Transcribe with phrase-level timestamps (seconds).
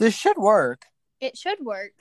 [0.00, 0.86] This should work.
[1.20, 1.92] It should work,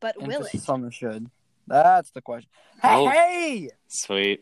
[0.00, 0.34] but will it?
[0.34, 1.30] Emphasis on the should.
[1.68, 2.50] That's the question.
[2.82, 3.08] Hey, Oh.
[3.08, 3.70] hey!
[3.86, 4.40] Sweet.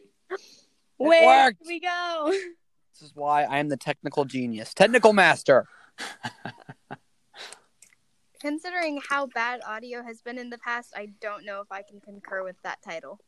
[0.97, 1.63] Where worked.
[1.67, 2.33] we go?
[2.99, 5.67] This is why I am the technical genius, technical master.
[8.41, 12.01] Considering how bad audio has been in the past, I don't know if I can
[12.01, 13.19] concur with that title.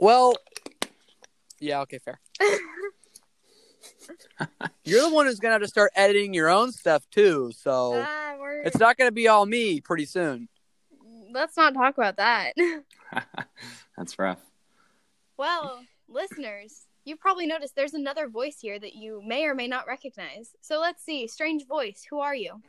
[0.00, 0.34] Well,
[1.60, 2.20] yeah, okay, fair.
[4.84, 8.34] You're the one who's gonna have to start editing your own stuff too, so Ah,
[8.38, 8.62] we're...
[8.62, 10.48] it's not gonna be all me pretty soon.
[11.32, 12.52] Let's not talk about that.
[13.96, 14.40] That's rough.
[15.38, 19.86] well, listeners, you've probably noticed there's another voice here that you may or may not
[19.86, 20.54] recognize.
[20.60, 21.26] So let's see.
[21.26, 22.60] Strange voice, who are you?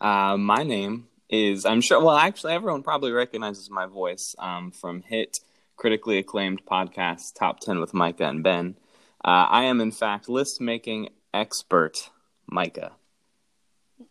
[0.00, 5.02] Uh, my name is, I'm sure, well, actually, everyone probably recognizes my voice um, from
[5.02, 5.40] hit
[5.76, 8.76] critically acclaimed podcast Top 10 with Micah and Ben.
[9.24, 12.10] Uh, I am, in fact, list making expert
[12.46, 12.92] Micah.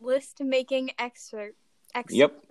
[0.01, 1.55] List making expert.
[1.93, 2.15] Expert.
[2.15, 2.43] Yep.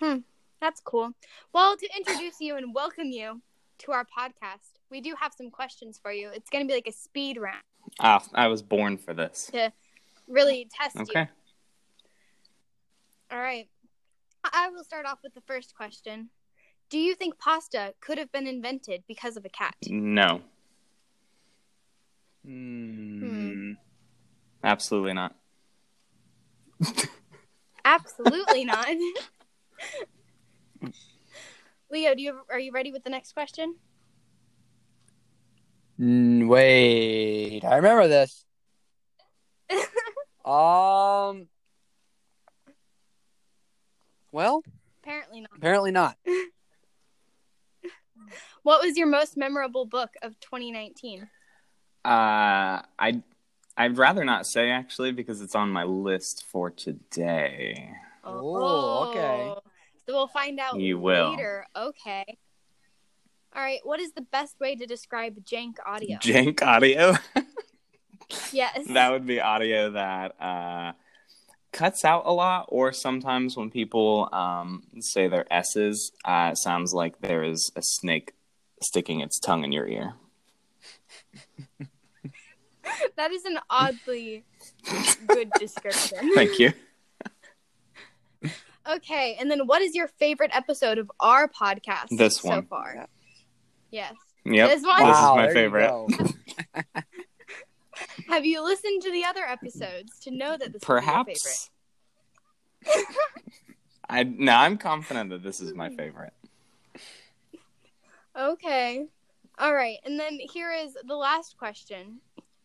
[0.00, 0.16] Hmm,
[0.60, 1.12] that's cool.
[1.52, 3.42] Well, to introduce you and welcome you
[3.78, 6.30] to our podcast, we do have some questions for you.
[6.32, 7.62] It's going to be like a speed round
[7.98, 9.50] Ah, I was born for this.
[9.52, 9.72] to
[10.28, 11.02] really test you.
[11.02, 11.28] Okay.
[13.30, 13.68] All right.
[14.44, 16.30] I will start off with the first question.
[16.88, 19.74] Do you think pasta could have been invented because of a cat?
[19.88, 20.40] No.
[22.44, 23.72] Hmm.
[24.64, 25.34] Absolutely not.
[27.84, 28.88] Absolutely not.
[31.90, 33.74] Leo, do you are you ready with the next question?
[36.00, 38.44] Mm, wait, I remember this.
[40.44, 41.48] um.
[44.32, 44.62] Well,
[45.02, 45.50] Apparently not.
[45.56, 46.16] apparently not.
[48.62, 51.28] What was your most memorable book of 2019?
[52.04, 53.22] Uh, I
[53.76, 57.94] I'd rather not say actually because it's on my list for today.
[58.24, 59.54] Oh, okay.
[60.06, 61.30] So we'll find out You will.
[61.30, 61.66] later.
[61.74, 62.24] Okay.
[63.54, 63.80] All right.
[63.84, 66.18] What is the best way to describe jank audio?
[66.18, 67.14] Jank audio.
[68.52, 68.86] yes.
[68.88, 70.92] that would be audio that uh,
[71.72, 76.92] cuts out a lot, or sometimes when people um, say their s's, uh, it sounds
[76.92, 78.32] like there is a snake
[78.82, 80.14] sticking its tongue in your ear.
[83.16, 84.44] that is an oddly
[85.26, 86.18] good description.
[86.34, 86.72] Thank you.
[88.88, 92.66] Okay, and then what is your favorite episode of our podcast This one so one.
[92.66, 93.06] far?
[93.90, 94.14] Yes.
[94.44, 94.70] Yep.
[94.70, 95.06] This one?
[95.06, 96.34] This is my there you favorite.
[98.28, 101.70] Have you listened to the other episodes to know that this is your Perhaps.
[104.08, 106.32] I no, I'm confident that this is my favorite.
[108.34, 108.52] favorite?
[108.52, 109.06] Okay.
[109.58, 112.20] All right, and then here is the last question.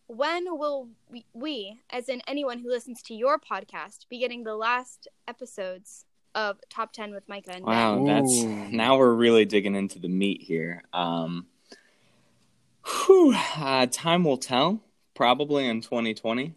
[0.08, 4.54] When will we, we, as in anyone who listens to your podcast, be getting the
[4.54, 7.74] last episodes of Top 10 with Micah and Ben?
[7.74, 8.68] Wow, that's Ooh.
[8.70, 10.82] now we're really digging into the meat here.
[10.92, 11.46] Um,
[12.86, 14.80] whew, uh, time will tell.
[15.14, 16.54] Probably in 2020.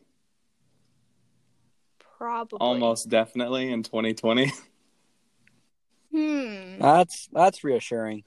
[2.17, 2.57] Probably.
[2.59, 4.51] Almost definitely in 2020.
[6.11, 6.79] Hmm.
[6.79, 8.23] That's that's reassuring.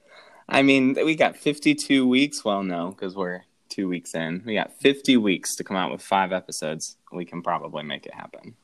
[0.47, 2.45] I mean, we got 52 weeks.
[2.45, 3.41] Well, no, because we're
[3.73, 4.43] two weeks in.
[4.45, 6.97] We got 50 weeks to come out with five episodes.
[7.11, 8.55] We can probably make it happen.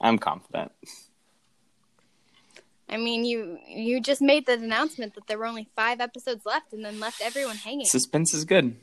[0.00, 0.72] I'm confident.
[2.88, 6.72] I mean, you you just made the announcement that there were only five episodes left,
[6.72, 7.84] and then left everyone hanging.
[7.86, 8.76] Suspense is good.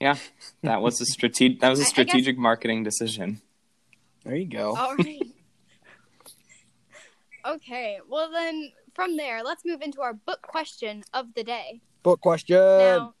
[0.00, 0.16] Yeah,
[0.62, 1.60] that was a strategic.
[1.60, 3.42] That was I- a I guess- strategic marketing decision.
[4.24, 4.74] There you go.
[4.74, 5.20] All right.
[7.46, 7.98] okay.
[8.08, 11.82] Well, then from there, let's move into our book question of the day.
[12.02, 12.56] Book question.
[12.56, 13.14] Now,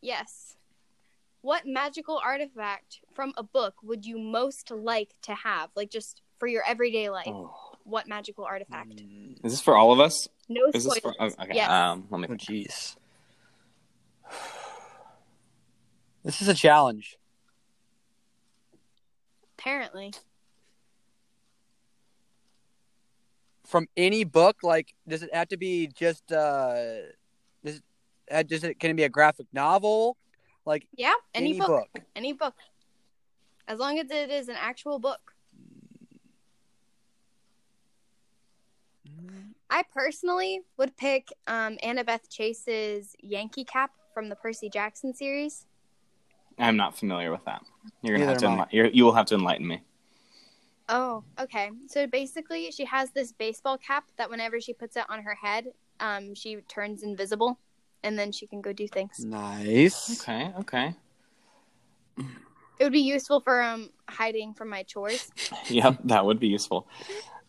[0.00, 0.49] yes.
[1.42, 5.70] What magical artifact from a book would you most like to have?
[5.74, 7.26] Like just for your everyday life.
[7.28, 7.54] Oh.
[7.84, 8.96] What magical artifact?
[8.96, 10.28] Mm, Is this for all of us?
[10.48, 11.00] No Is this spoilers.
[11.00, 11.14] for?
[11.18, 11.54] oh, okay.
[11.54, 11.70] Yes.
[11.70, 12.26] Um, let me.
[12.30, 12.96] Oh, jeez.
[16.22, 17.16] This is a challenge.
[19.58, 20.12] Apparently.
[23.66, 26.30] From any book, like, does it have to be just?
[26.30, 26.74] uh
[27.64, 27.82] Does it?
[28.30, 28.78] uh, Does it?
[28.78, 30.18] Can it be a graphic novel?
[30.66, 31.14] Like Yeah.
[31.34, 31.68] Any, any, book.
[31.68, 32.04] book.
[32.14, 32.54] Any book.
[33.66, 35.20] As long as it is an actual book.
[39.70, 45.66] I personally would pick um, Annabeth Chase's Yankee cap from the Percy Jackson series.
[46.58, 47.62] I'm not familiar with that.
[48.02, 48.62] You're gonna Neither have to.
[48.62, 49.82] Enli- you're, you will have to enlighten me.
[50.88, 51.70] Oh, okay.
[51.86, 55.66] So basically, she has this baseball cap that whenever she puts it on her head,
[56.00, 57.58] um, she turns invisible,
[58.02, 59.24] and then she can go do things.
[59.24, 60.20] Nice.
[60.20, 60.52] Okay.
[60.60, 60.94] Okay.
[62.18, 65.30] It would be useful for um hiding from my chores.
[65.68, 66.88] Yep, that would be useful.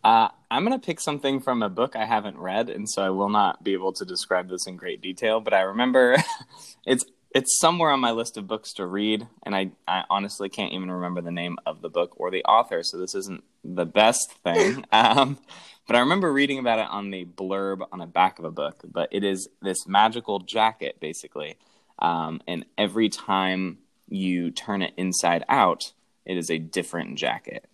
[0.04, 3.10] Uh, I'm going to pick something from a book I haven't read, and so I
[3.10, 5.40] will not be able to describe this in great detail.
[5.40, 6.16] But I remember
[6.86, 10.72] it's it's somewhere on my list of books to read, and I, I honestly can't
[10.72, 14.32] even remember the name of the book or the author, so this isn't the best
[14.44, 14.84] thing.
[14.92, 15.38] um,
[15.86, 18.82] but I remember reading about it on the blurb on the back of a book.
[18.84, 21.56] But it is this magical jacket, basically,
[21.98, 25.92] um, and every time you turn it inside out,
[26.24, 27.66] it is a different jacket.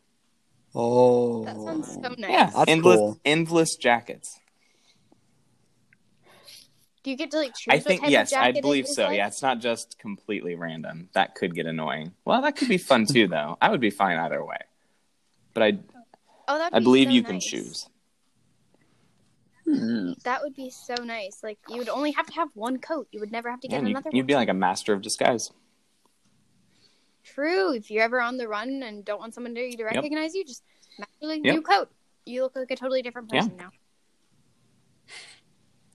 [0.75, 2.31] Oh, That sounds so nice.
[2.31, 3.21] Yeah, That's endless, cool.
[3.25, 4.39] endless jackets.
[7.03, 9.05] Do you get to like choose I what think type yes, of I believe so.
[9.05, 9.17] like?
[9.17, 11.09] Yeah, it's not just completely random.
[11.15, 12.13] That could get annoying.
[12.25, 13.57] Well, that could be fun too, though.
[13.63, 14.59] I would be fine either way.
[15.55, 15.79] But I,
[16.51, 17.89] Oh, that'd I be believe so you can choose.
[19.69, 20.13] Hmm.
[20.25, 21.41] That would be so nice.
[21.43, 23.09] Like you would only have to have one coat.
[23.13, 24.27] You would never have to get And you, another you'd one.
[24.27, 25.51] be like a master of disguise.
[27.25, 27.73] True.
[27.73, 30.63] If you're ever on the run and don't want someone to, to recognize you, just
[30.99, 31.55] magically Yep.
[31.55, 31.91] new coat.
[32.25, 33.41] You look like a totally different Yeah.
[33.41, 33.71] person now.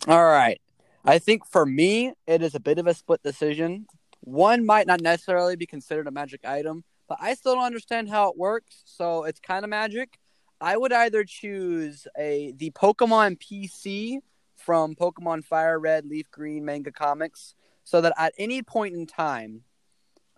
[0.07, 0.59] All right.
[1.05, 3.87] I think for me, it is a bit of a split decision.
[4.21, 8.29] One might not necessarily be considered a magic item, but I still don't understand how
[8.29, 10.17] it works, so it's kind of magic.
[10.61, 14.19] I would either choose a the Pokemon PC
[14.55, 19.63] from Pokemon Fire Red, Leaf Green manga comics, so that at any point in time,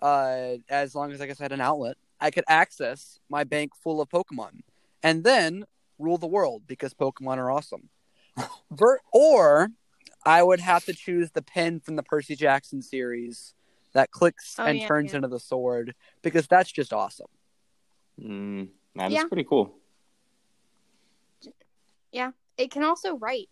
[0.02, 4.02] uh, as long as like I had an outlet, I could access my bank full
[4.02, 4.62] of Pokemon,
[5.04, 5.66] and then
[6.00, 7.90] rule the world because Pokemon are awesome.
[8.72, 9.70] Ver- or
[10.26, 13.54] I would have to choose the pen from the Percy Jackson series
[13.94, 15.18] that clicks Oh, and yeah, turns yeah.
[15.18, 17.28] into the sword because that's just awesome.
[18.20, 19.28] Mm, that is Yeah.
[19.28, 19.78] pretty cool.
[22.58, 23.50] It can also write.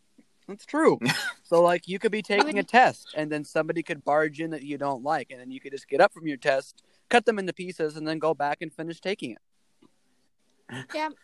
[0.47, 0.97] That's true.
[1.43, 4.63] so like you could be taking a test and then somebody could barge in that
[4.63, 7.37] you don't like and then you could just get up from your test, cut them
[7.39, 10.85] into pieces and then go back and finish taking it.
[10.93, 11.09] Yeah.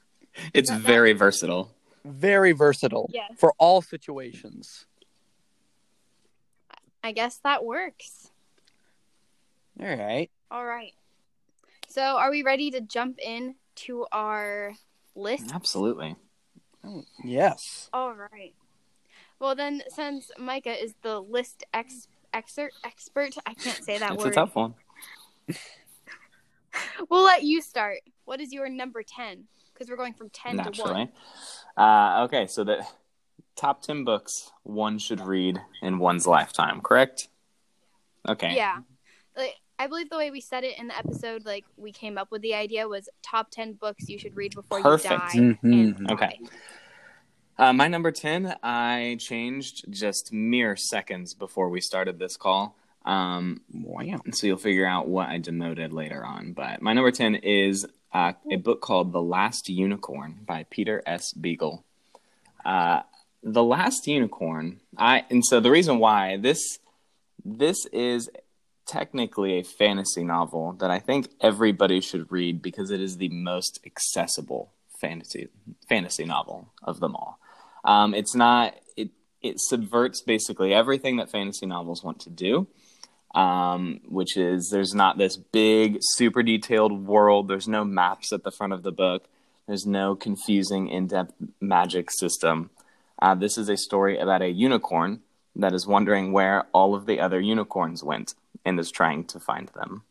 [0.53, 1.71] It's That- that- very versatile.
[2.05, 3.31] Very versatile Yes.
[3.37, 4.85] for all situations.
[7.03, 8.31] I guess that works.
[9.81, 10.29] All right.
[10.51, 10.93] All right.
[11.87, 13.55] So, are we ready to jump in
[13.87, 14.73] to our
[15.15, 15.51] list?
[15.53, 16.15] Absolutely.
[16.89, 17.89] Oh, yes.
[17.93, 18.53] All right.
[19.39, 24.23] Well, then, since Micah is the list ex- exert expert, I can't say that it's
[24.23, 24.31] word.
[24.33, 24.73] a tough one.
[27.09, 27.97] We'll let you start.
[28.25, 29.45] What is your number ten?
[29.73, 30.93] Because we're going from ten to Naturally.
[30.93, 31.85] one.
[31.85, 32.85] Uh, okay, so the
[33.55, 37.27] top 10 books one should read in one's lifetime, correct?
[38.27, 38.55] Okay.
[38.55, 38.77] Yeah.
[39.35, 42.29] Like, I believe the way we said it in the episode, like we came up
[42.31, 45.33] with the idea was top ten books you should read before Perfect.
[45.33, 45.57] you die.
[45.63, 45.97] Mhm.
[45.99, 46.39] And Okay.
[47.59, 52.77] Uh, my number 10, I changed just mere seconds before we started this call.
[53.03, 54.21] Um, Wow.
[54.31, 56.53] so you'll figure out what I demoted later on.
[56.53, 61.33] But my number 10 is uh, a book called The Last Unicorn by Peter S.
[61.33, 61.83] Beagle.
[62.63, 63.01] Uh,
[63.43, 66.79] the Last Unicorn, I and so the reason why this
[67.43, 68.29] this is
[68.85, 73.79] technically a fantasy novel that I think everybody should read because it is the most
[73.85, 75.49] accessible fantasy
[75.87, 77.39] fantasy novel of them all.
[77.83, 79.09] Um, it's not it
[79.41, 82.67] it subverts basically everything that fantasy novels want to do
[83.35, 87.47] um, which is there's not this big, super detailed world.
[87.47, 89.25] There's no maps at the front of the book.
[89.67, 92.71] There's no confusing, in depth magic system.
[93.21, 95.21] Uh, this is a story about a unicorn
[95.55, 98.33] that is wondering where all of the other unicorns went
[98.65, 100.03] and is trying to find them.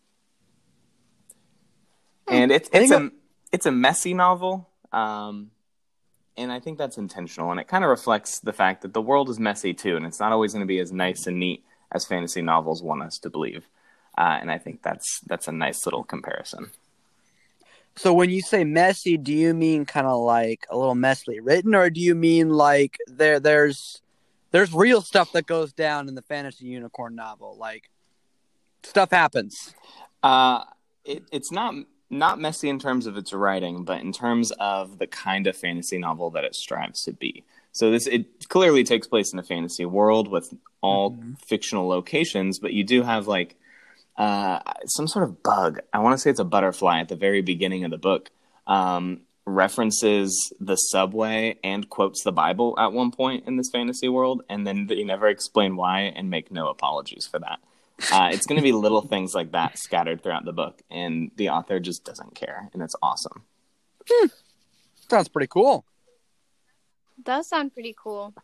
[2.31, 3.11] And it's it's a
[3.51, 5.51] it's a messy novel, um,
[6.39, 7.51] and I think that's intentional.
[7.51, 10.21] And it kind of reflects the fact that the world is messy too, and it's
[10.21, 13.31] not always going to be as nice and neat as fantasy novels want us to
[13.31, 13.67] believe.
[14.17, 16.71] Uh, and I think that's that's a nice little comparison.
[17.97, 21.75] So when you say messy, do you mean kind of like a little messily written,
[21.75, 24.01] or do you mean like there there's
[24.51, 27.91] there's real stuff that goes down in the fantasy unicorn novel, like
[28.83, 29.75] stuff happens.
[30.23, 30.65] Uh,
[31.05, 31.75] it, it's not
[32.11, 35.99] not messy in terms of its writing, but in terms of the kind of fantasy
[35.99, 37.45] novel that it strives to be.
[37.73, 41.39] So this it clearly takes place in a fantasy world with all Mhm.
[41.41, 43.57] fictional locations, but you do have like
[44.17, 45.79] uh, some sort of bug.
[45.93, 48.31] I want to say it's a butterfly at the very beginning of the book.
[48.67, 54.43] Um, references the subway and quotes the Bible at one point in this fantasy world,
[54.49, 57.61] and then they never explain why and make no apologies for that.
[58.13, 61.51] Uh, it's going to be little things like that scattered throughout the book, and the
[61.51, 63.43] author just doesn't care, and it's awesome.
[65.11, 65.85] Sounds pretty cool.
[67.23, 68.35] Does sound pretty cool.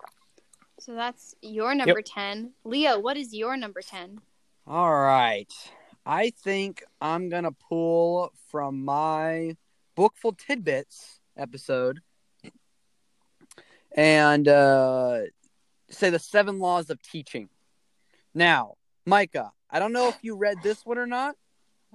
[0.81, 2.53] So that's your number ten.
[2.65, 4.21] Leo, what is your number ten?
[4.67, 5.53] All right.
[6.05, 9.57] I think I'm gonna pull from my
[9.95, 12.01] bookful tidbits episode
[13.97, 15.21] and uh,
[15.89, 17.49] say the seven laws of teaching.
[18.35, 18.75] Now,
[19.07, 21.37] Micah, I don't know if you read this one or not.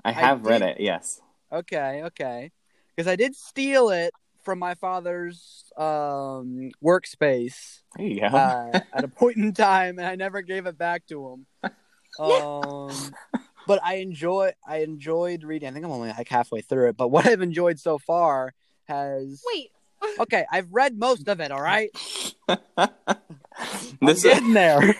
[0.05, 0.79] I have read it.
[0.79, 1.19] Yes.
[1.51, 2.51] Okay, okay,
[2.95, 4.13] because I did steal it
[4.43, 8.27] from my father's um, workspace There you go.
[8.27, 11.71] uh, at a point in time, and I never gave it back to him.
[12.19, 13.13] Um,
[13.65, 15.69] but I enjoy I enjoyed reading.
[15.69, 18.53] I think I'm only like halfway through it, but what I've enjoyed so far
[18.85, 19.69] has Wait,
[20.19, 20.45] okay.
[20.51, 21.51] I've read most of it.
[21.51, 21.91] All right,
[22.47, 24.97] this I'm getting there.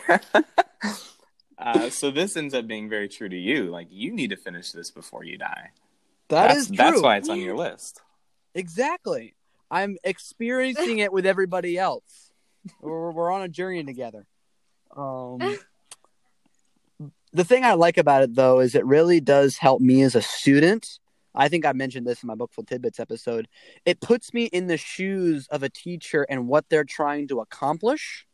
[1.60, 3.64] Uh, so this ends up being very true to you.
[3.64, 5.70] Like you need to finish this before you die.
[6.28, 6.76] That that's, is true.
[6.76, 8.00] That's why it's on your list.
[8.54, 9.34] Exactly.
[9.70, 12.32] I'm experiencing it with everybody else.
[12.80, 14.26] We're, we're on a journey together.
[14.96, 15.58] Um,
[17.32, 20.22] the thing I like about it, though, is it really does help me as a
[20.22, 20.98] student.
[21.34, 23.46] I think I mentioned this in my Bookful Tidbits episode.
[23.84, 28.26] It puts me in the shoes of a teacher and what they're trying to accomplish.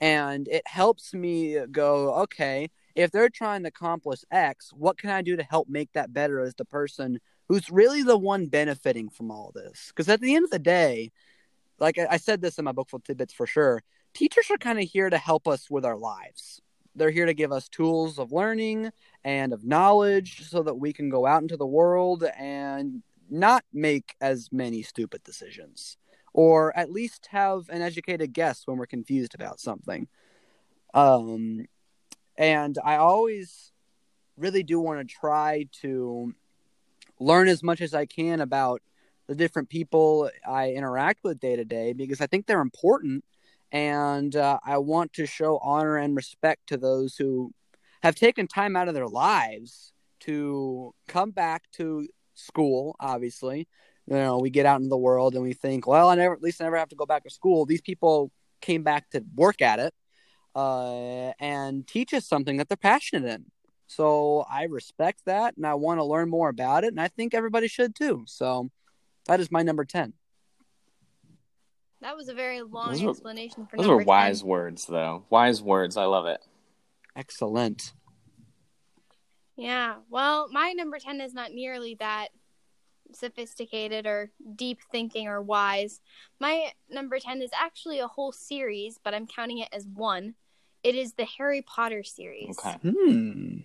[0.00, 5.22] And it helps me go, okay, if they're trying to accomplish X, what can I
[5.22, 9.28] do to help make that better as the person who's really the one benefiting from
[9.28, 9.88] all this.
[9.88, 11.10] Because at the end of the day,
[11.80, 13.82] like I said this in my book bookful tidbits for sure,
[14.14, 16.60] teachers are kind of here to help us with our lives.
[16.94, 18.92] They're here to give us tools of learning
[19.24, 24.14] and of knowledge so that we can go out into the world and not make
[24.20, 25.96] as many stupid decisions
[26.32, 30.08] or at least have an educated guess when we're confused about something.
[30.94, 31.66] Um,
[32.36, 33.72] and I always
[34.36, 36.34] really do want to try to
[37.18, 38.80] learn as much as I can about
[39.26, 43.24] the different people I interact with day to day because I think they're important
[43.70, 47.52] and uh, I want to show honor and respect to those who
[48.02, 53.68] have taken time out of their lives to come back to school obviously
[54.10, 56.42] you know we get out into the world and we think well I never at
[56.42, 59.62] least I never have to go back to school these people came back to work
[59.62, 59.94] at it
[60.54, 63.46] uh, and teach us something that they're passionate in
[63.86, 66.88] so I respect that and I want to learn more about it.
[66.88, 68.22] And I think everybody should too.
[68.26, 68.70] So
[69.26, 70.12] that is my number 10.
[72.00, 74.48] that was a very long Those were- explanation for Those number were wise 10.
[74.48, 75.24] words, though.
[75.28, 75.96] Wise words.
[75.96, 76.40] I love it.
[77.16, 77.92] Excellent.
[79.56, 79.96] Yeah.
[80.08, 82.28] Well, my number 10 is not nearly that
[83.16, 86.00] sophisticated or deep thinking or wise.
[86.38, 90.34] My number 10 is actually a whole series, but I'm counting it as one.
[90.82, 92.58] It is the Harry Potter series.
[92.58, 92.76] Okay.
[92.82, 93.58] Hmm.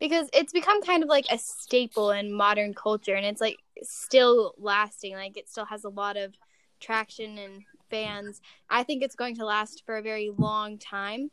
[0.00, 4.54] Because it's become kind of like a staple in modern culture and it's like still
[4.58, 5.14] lasting.
[5.14, 6.34] Like it still has a lot of
[6.80, 8.40] traction and fans.
[8.68, 11.30] I think it's going to last for a very long time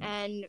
[0.00, 0.46] and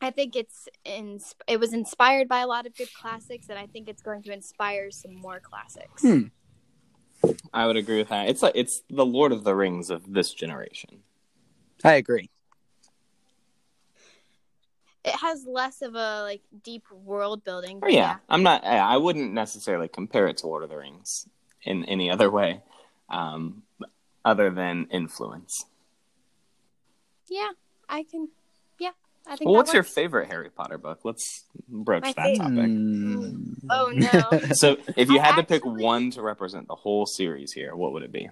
[0.00, 3.66] I think it's in, it was inspired by a lot of good classics, and I
[3.66, 6.02] think it's going to inspire some more classics.
[6.02, 6.24] Hmm.
[7.52, 8.28] I would agree with that.
[8.28, 11.02] It's like it's the Lord of the Rings of this generation.
[11.82, 12.30] I agree.
[15.04, 17.76] It has less of a like deep world building.
[17.76, 18.64] Oh but yeah, I'm not.
[18.64, 21.28] I I wouldn't necessarily compare it to Lord of the Rings
[21.62, 22.62] in any other way,
[23.08, 23.62] um,
[24.24, 25.66] other than influence.
[27.28, 27.50] yeah,
[27.88, 28.28] I can.
[29.26, 29.46] Yeah, I think.
[29.48, 31.00] Well, that what's your favorite Harry Potter book?
[31.04, 32.70] Let's broach My that favorite- topic.
[32.70, 33.52] Hmm.
[33.70, 34.38] Oh no.
[34.54, 37.92] So, if you I had to pick one to represent the whole series here, what
[37.92, 38.28] would it be?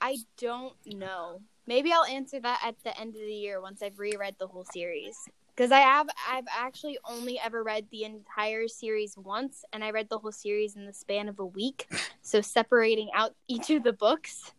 [0.00, 1.40] I don't know.
[1.66, 4.64] Maybe I'll answer that at the end of the year once I've reread the whole
[4.72, 5.16] series.
[5.54, 10.08] Because I have, I've actually only ever read the entire series once, and I read
[10.08, 11.86] the whole series in the span of a week.
[12.22, 14.52] So separating out each of the books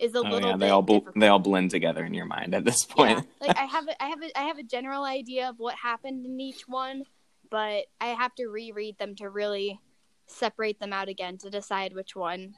[0.00, 2.26] is a Oh little yeah, bit they all bl- they all blend together in your
[2.26, 3.28] mind at this yeah, point.
[3.40, 6.24] like I have, a, I have, a, I have a general idea of what happened
[6.26, 7.04] in each one,
[7.50, 9.80] but I have to reread them to really
[10.26, 12.54] separate them out again to decide which one.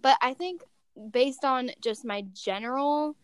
[0.00, 0.62] But I think
[1.10, 3.16] based on just my general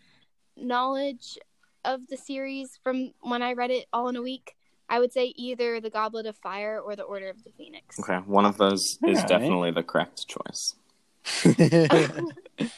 [0.57, 1.39] knowledge
[1.85, 4.57] of the series from when I read it all in a week,
[4.89, 7.99] I would say either the Goblet of Fire or the Order of the Phoenix.
[8.01, 9.29] Okay, one of those is Alright.
[9.29, 10.75] definitely the correct choice.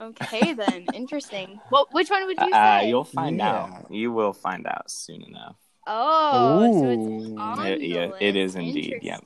[0.00, 1.60] okay, then interesting.
[1.70, 2.88] Well, which one would you Uh, say?
[2.88, 3.52] you'll find Yeah.
[3.84, 3.90] out.
[3.90, 5.56] You will find out soon enough.
[5.86, 8.22] Oh, so it's on It- the yeah, list.
[8.22, 9.24] it is indeed, yep.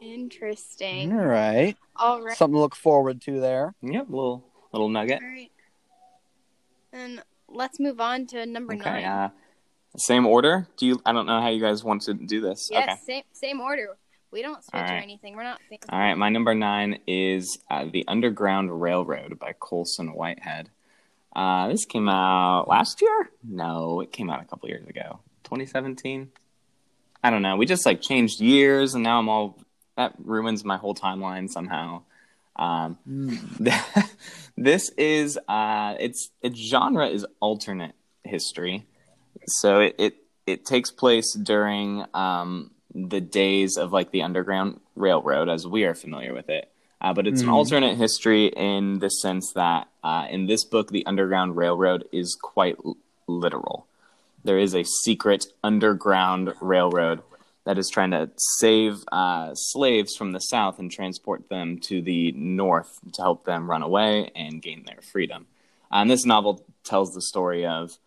[0.00, 1.12] Interesting.
[1.12, 1.76] All right.
[1.96, 2.36] All right.
[2.36, 3.74] Something to look forward to there.
[3.82, 5.22] Yep, little little nugget.
[5.22, 5.50] All right.
[6.92, 8.84] And let's move on to number Okay.
[8.84, 9.04] nine.
[9.04, 9.30] Uh,
[9.96, 10.68] same order.
[10.76, 11.00] Do you?
[11.06, 12.68] I don't know how you guys want to do this.
[12.70, 13.00] yes, Okay.
[13.06, 13.96] same same order.
[14.34, 15.36] We don't switch All or anything.
[15.36, 15.60] We're not.
[15.70, 15.88] Fancy.
[15.88, 16.18] All right.
[16.18, 20.70] My number nine is uh, the Underground Railroad by Colson Whitehead.
[21.36, 23.30] Uh, this came out last year.
[23.44, 25.20] No, it came out a couple years ago.
[25.44, 26.32] 2017.
[27.22, 27.54] I don't know.
[27.54, 29.56] We just like changed years, and now I'm all
[29.96, 32.02] that ruins my whole timeline somehow.
[32.56, 32.98] Um,
[34.56, 38.84] this is uh, its its genre is alternate history,
[39.46, 45.48] so it it, it takes place during um, the days of like the Underground Railroad,
[45.48, 46.70] as we are familiar with it.
[47.00, 47.44] Uh, but it's mm.
[47.44, 52.34] an alternate history in the sense that uh, in this book, the Underground Railroad is
[52.40, 52.96] quite l-
[53.26, 53.86] literal.
[54.44, 57.22] There is a secret underground railroad
[57.64, 62.32] that is trying to save uh, slaves from the South and transport them to the
[62.32, 65.46] North to help them run away and gain their freedom.
[65.90, 67.98] And this novel tells the story of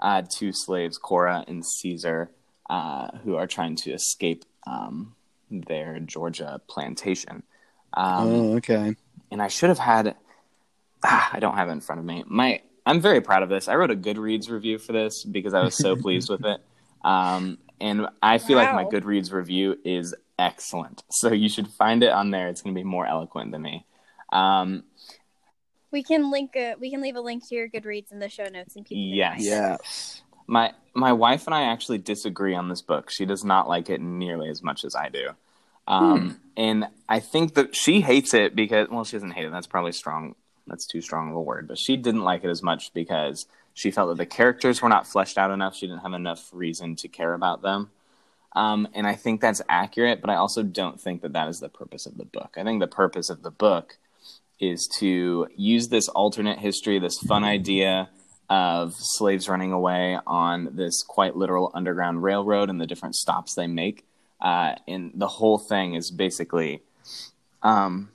[0.00, 2.30] uh, two slaves, Cora and Caesar,
[2.68, 5.14] uh, who are trying to escape um,
[5.50, 7.42] their Georgia plantation.
[7.94, 8.96] Um, oh, okay.
[9.30, 10.16] And I should have had.
[11.04, 12.24] Ah, I don't have it in front of me.
[12.26, 13.66] My I'm very proud of this.
[13.66, 16.60] I wrote a Goodreads review for this because I was so pleased with it.
[17.04, 18.74] Um, and I feel wow.
[18.76, 21.02] like my Goodreads review is excellent.
[21.10, 22.48] So you should find it on there.
[22.48, 23.84] It's going to be more eloquent than me.
[24.32, 24.84] Um,
[25.90, 28.44] we can link a, we can leave a link to your Goodreads in the show
[28.44, 29.02] notes and people.
[29.02, 29.38] Yes.
[29.40, 30.22] Yes.
[30.46, 33.10] My my wife and I actually disagree on this book.
[33.10, 35.30] She does not like it nearly as much as I do.
[35.86, 36.36] Um, hmm.
[36.56, 39.52] And I think that she hates it because, well, she doesn't hate it.
[39.52, 40.34] That's probably strong.
[40.66, 41.68] That's too strong of a word.
[41.68, 45.06] But she didn't like it as much because she felt that the characters were not
[45.06, 45.76] fleshed out enough.
[45.76, 47.90] She didn't have enough reason to care about them.
[48.54, 51.68] Um, and I think that's accurate, but I also don't think that that is the
[51.68, 52.54] purpose of the book.
[52.56, 53.98] I think the purpose of the book
[54.58, 58.08] is to use this alternate history, this fun idea
[58.48, 63.66] of slaves running away on this quite literal underground railroad and the different stops they
[63.66, 64.04] make
[64.40, 66.82] uh, and the whole thing is basically
[67.62, 68.10] um,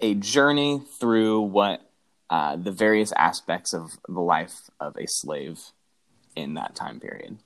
[0.00, 1.82] a journey through what
[2.30, 5.60] uh, the various aspects of the life of a slave
[6.36, 7.38] in that time period.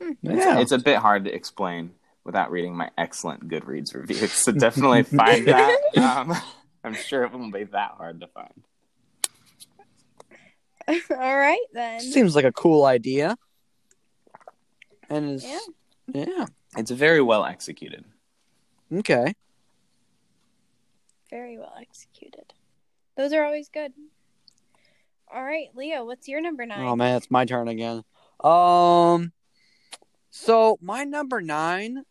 [0.00, 0.12] Hmm.
[0.22, 0.58] Yeah.
[0.58, 1.92] It's, it's, a bit hard to explain
[2.24, 4.26] without reading my excellent Goodreads review.
[4.26, 5.80] So definitely find that.
[5.96, 6.36] Um,
[6.84, 8.62] I'm sure it won't be that hard to find.
[11.10, 12.00] All right then.
[12.00, 13.36] Seems like a cool idea
[15.08, 15.58] and is yeah.
[16.12, 18.04] yeah, it's very well executed.
[18.92, 19.34] Okay.
[21.30, 22.52] Very well executed.
[23.16, 23.92] Those are always good.
[25.32, 26.84] All right, Leo, what's your number nine?
[26.84, 28.02] Oh man, it's my turn again.
[28.42, 29.32] Um,
[30.30, 32.02] so my number nine,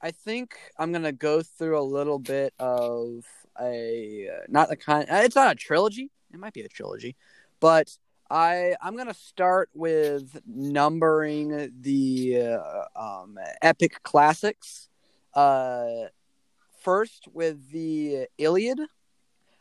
[0.00, 3.24] I think I'm gonna go through a little bit of
[3.60, 5.06] a not the kind.
[5.08, 6.10] It's not a trilogy.
[6.32, 7.16] It might be a trilogy,
[7.60, 7.96] but
[8.30, 14.88] I I'm gonna start with numbering the uh, um, epic classics.
[15.34, 16.08] Uh,
[16.82, 18.80] first with the Iliad.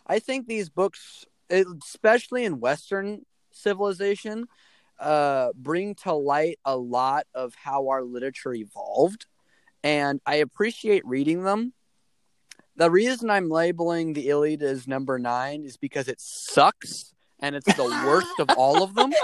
[0.07, 4.47] I think these books, especially in Western civilization,
[4.99, 9.25] uh, bring to light a lot of how our literature evolved,
[9.83, 11.73] and I appreciate reading them.
[12.75, 17.73] The reason I'm labeling the Iliad as number nine is because it sucks and it's
[17.75, 19.11] the worst of all of them.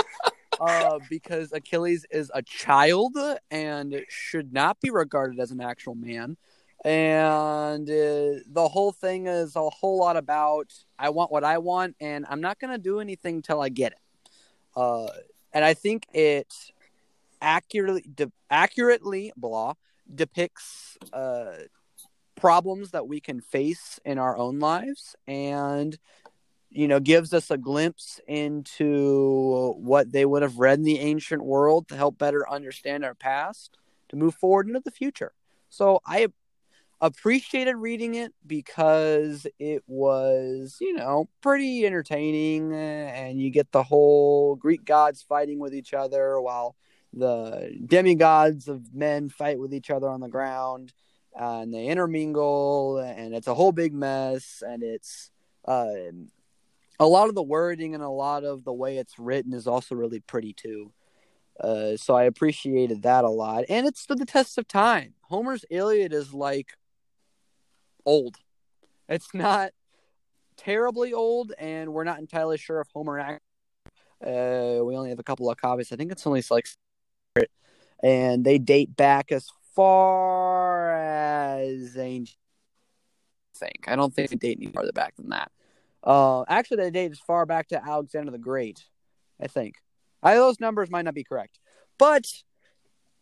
[0.60, 3.15] Uh, because Achilles is a child
[3.51, 6.36] and should not be regarded as an actual man.
[6.83, 11.95] And uh, the whole thing is a whole lot about I want what I want,
[11.99, 13.99] and I'm not going to do anything till I get it.
[14.75, 15.10] Uh,
[15.53, 16.51] and I think it
[17.41, 19.73] accurately de- accurately blah
[20.13, 21.51] depicts uh,
[22.38, 25.97] problems that we can face in our own lives and
[26.69, 31.43] you know, gives us a glimpse into what they would have read in the ancient
[31.43, 33.78] world to help better understand our past
[34.10, 35.34] to move forward into the future.
[35.69, 36.28] So I
[37.00, 44.56] appreciated reading it because it was, you know, pretty entertaining and you get the whole
[44.56, 46.76] Greek gods fighting with each other while
[47.13, 50.93] the demigods of men fight with each other on the ground
[51.39, 55.32] uh, and they intermingle and it's a whole big mess and it's
[55.65, 55.88] uh,
[57.00, 59.95] a lot of the wording and a lot of the way it's written is also
[59.95, 60.91] really pretty too.
[61.60, 65.15] Uh, so I appreciated that a lot, and it stood the test of time.
[65.21, 66.73] Homer's Iliad is like
[68.06, 68.38] old.
[69.10, 69.71] It's not
[70.56, 73.39] terribly old, and we're not entirely sure if Homer.
[74.23, 75.91] Uh, we only have a couple of copies.
[75.91, 76.67] I think it's only like,
[78.04, 82.35] and they date back as far as ancient.
[83.55, 85.51] I think I don't think they date any farther back than that.
[86.03, 88.85] Uh, actually, they date as far back to Alexander the Great,
[89.39, 89.75] I think.
[90.23, 91.59] I, those numbers might not be correct,
[91.99, 92.25] but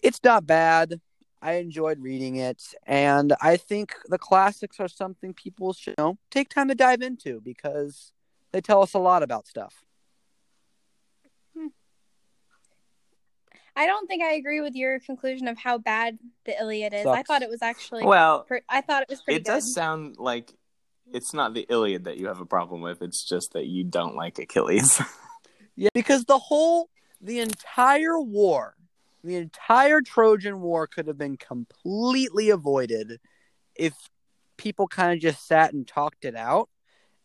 [0.01, 1.01] it's not bad.
[1.41, 6.17] I enjoyed reading it, and I think the classics are something people should you know
[6.31, 8.13] take time to dive into because
[8.53, 9.84] they tell us a lot about stuff.
[13.75, 17.05] I don't think I agree with your conclusion of how bad the Iliad is.
[17.05, 18.05] I thought it was actually.
[18.05, 19.51] well, per- I thought it was pretty it good.
[19.51, 20.53] does sound like
[21.13, 23.01] it's not the Iliad that you have a problem with.
[23.01, 25.01] It's just that you don't like Achilles.
[25.77, 28.75] Yeah, because the whole, the entire war,
[29.25, 33.19] the entire Trojan War could have been completely avoided
[33.75, 33.93] if
[34.55, 36.69] people kind of just sat and talked it out.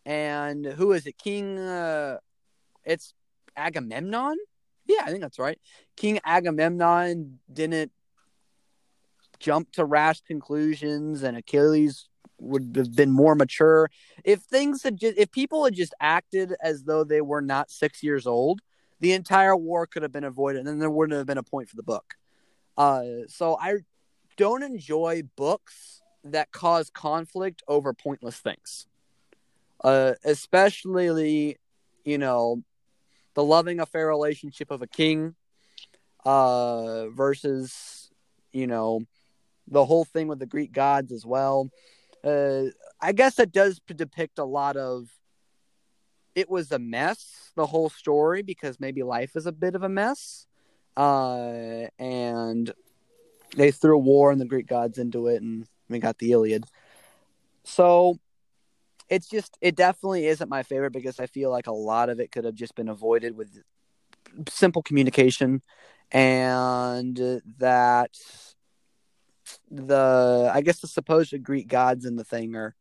[0.05, 1.17] And who is it?
[1.17, 2.19] King, uh,
[2.85, 3.15] it's
[3.57, 4.37] Agamemnon?
[4.91, 5.59] Yeah, I think that's right.
[5.97, 7.93] King Agamemnon didn't
[9.39, 12.09] jump to rash conclusions, and Achilles
[12.41, 13.91] would have been more mature
[14.25, 18.03] if things had just if people had just acted as though they were not six
[18.03, 18.61] years old,
[18.99, 21.69] the entire war could have been avoided, and then there wouldn't have been a point
[21.69, 22.15] for the book.
[22.77, 23.79] Uh, so I
[24.37, 28.89] don't enjoy books that cause conflict over pointless things,
[29.85, 31.59] uh, especially
[32.05, 32.65] you know
[33.35, 35.35] the loving affair relationship of a king
[36.25, 38.11] uh, versus
[38.53, 39.03] you know
[39.69, 41.71] the whole thing with the Greek gods as well
[42.25, 42.65] uh,
[43.01, 45.09] I guess it does depict a lot of.
[46.35, 49.89] It was a mess, the whole story, because maybe life is a bit of a
[49.89, 50.47] mess,
[50.97, 52.73] uh, and
[53.57, 56.65] they threw war and the Greek gods into it, and we got the Iliad.
[57.65, 58.19] So,
[59.11, 62.31] it's just it definitely isn't my favorite because I feel like a lot of it
[62.31, 63.61] could have just been avoided with
[64.49, 65.63] simple communication,
[66.13, 68.17] and that
[69.71, 72.77] the I guess the supposed Greek gods in the thing are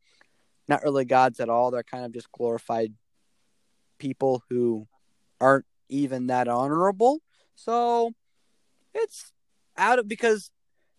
[0.68, 1.72] not really gods at all.
[1.72, 2.94] They're kind of just glorified
[3.98, 4.88] people who
[5.42, 7.22] aren't even that honorable.
[7.56, 8.14] So
[8.94, 9.34] it's
[9.78, 10.52] out of because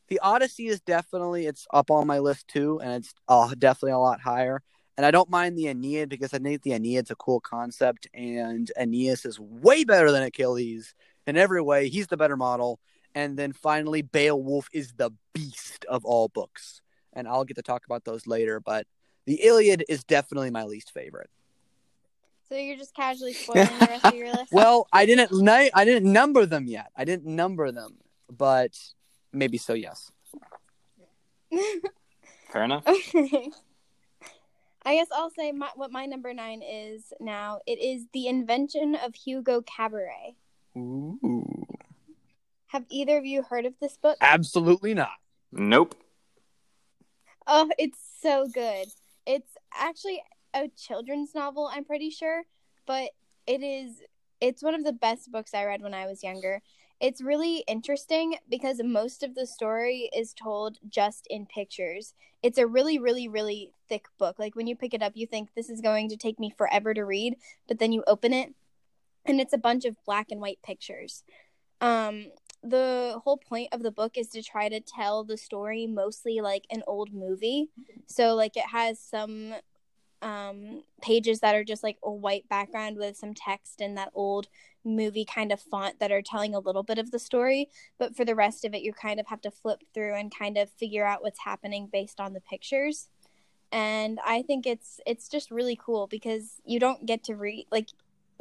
[0.08, 3.98] the Odyssey is definitely it's up on my list too, and it's uh, definitely a
[3.98, 4.60] lot higher.
[5.00, 8.70] And I don't mind the Aeneid because I think the Aeneid's a cool concept, and
[8.78, 10.94] Aeneas is way better than Achilles
[11.26, 11.88] in every way.
[11.88, 12.80] He's the better model.
[13.14, 16.82] And then finally, Beowulf is the beast of all books.
[17.14, 18.86] And I'll get to talk about those later, but
[19.24, 21.30] the Iliad is definitely my least favorite.
[22.46, 24.48] so you're just casually spoiling the rest of your list.
[24.52, 26.88] Well, I didn't ni- I didn't number them yet.
[26.94, 27.94] I didn't number them,
[28.30, 28.76] but
[29.32, 29.72] maybe so.
[29.72, 30.12] Yes.
[32.52, 32.86] Fair enough.
[32.86, 33.48] Okay.
[34.90, 37.60] I guess I'll say my, what my number nine is now.
[37.64, 40.34] It is the invention of Hugo Cabret.
[40.76, 41.64] Ooh.
[42.66, 44.16] Have either of you heard of this book?
[44.20, 45.12] Absolutely not.
[45.52, 45.94] Nope.
[47.46, 48.88] Oh, it's so good.
[49.26, 50.24] It's actually
[50.54, 52.42] a children's novel, I'm pretty sure,
[52.84, 53.10] but
[53.46, 54.02] it is
[54.40, 56.62] it's one of the best books I read when I was younger.
[57.00, 62.12] It's really interesting because most of the story is told just in pictures.
[62.42, 64.38] It's a really really really thick book.
[64.38, 66.92] Like when you pick it up you think this is going to take me forever
[66.92, 67.36] to read,
[67.66, 68.54] but then you open it
[69.24, 71.24] and it's a bunch of black and white pictures.
[71.80, 72.26] Um
[72.62, 76.66] the whole point of the book is to try to tell the story mostly like
[76.70, 77.70] an old movie.
[78.06, 79.54] So like it has some
[80.22, 84.48] um pages that are just like a white background with some text and that old
[84.84, 88.24] movie kind of font that are telling a little bit of the story, but for
[88.24, 91.04] the rest of it you kind of have to flip through and kind of figure
[91.04, 93.08] out what's happening based on the pictures.
[93.72, 97.90] And I think it's it's just really cool because you don't get to read like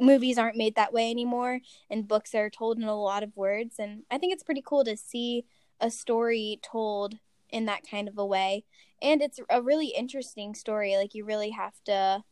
[0.00, 3.76] movies aren't made that way anymore and books are told in a lot of words.
[3.78, 5.44] And i think it's pretty cool to see
[5.80, 7.16] a story told
[7.50, 8.64] in that kind of a way.
[9.02, 10.96] And it's a really interesting story.
[10.96, 12.24] Like you really have to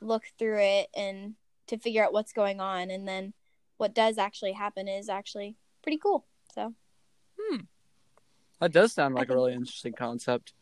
[0.00, 1.34] look through it and
[1.68, 3.32] to figure out what's going on and then
[3.76, 6.74] what does actually happen is actually pretty cool so
[7.38, 7.58] hmm.
[8.60, 10.52] That does sound like a really interesting concept.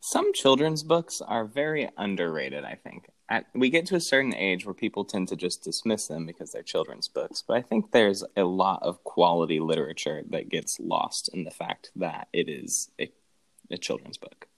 [0.00, 3.08] Some children's books are very underrated, I think.
[3.28, 6.52] At, we get to a certain age where people tend to just dismiss them because
[6.52, 11.30] they're children's books, but I think there's a lot of quality literature that gets lost
[11.32, 13.10] in the fact that it is a,
[13.70, 14.48] a children's book.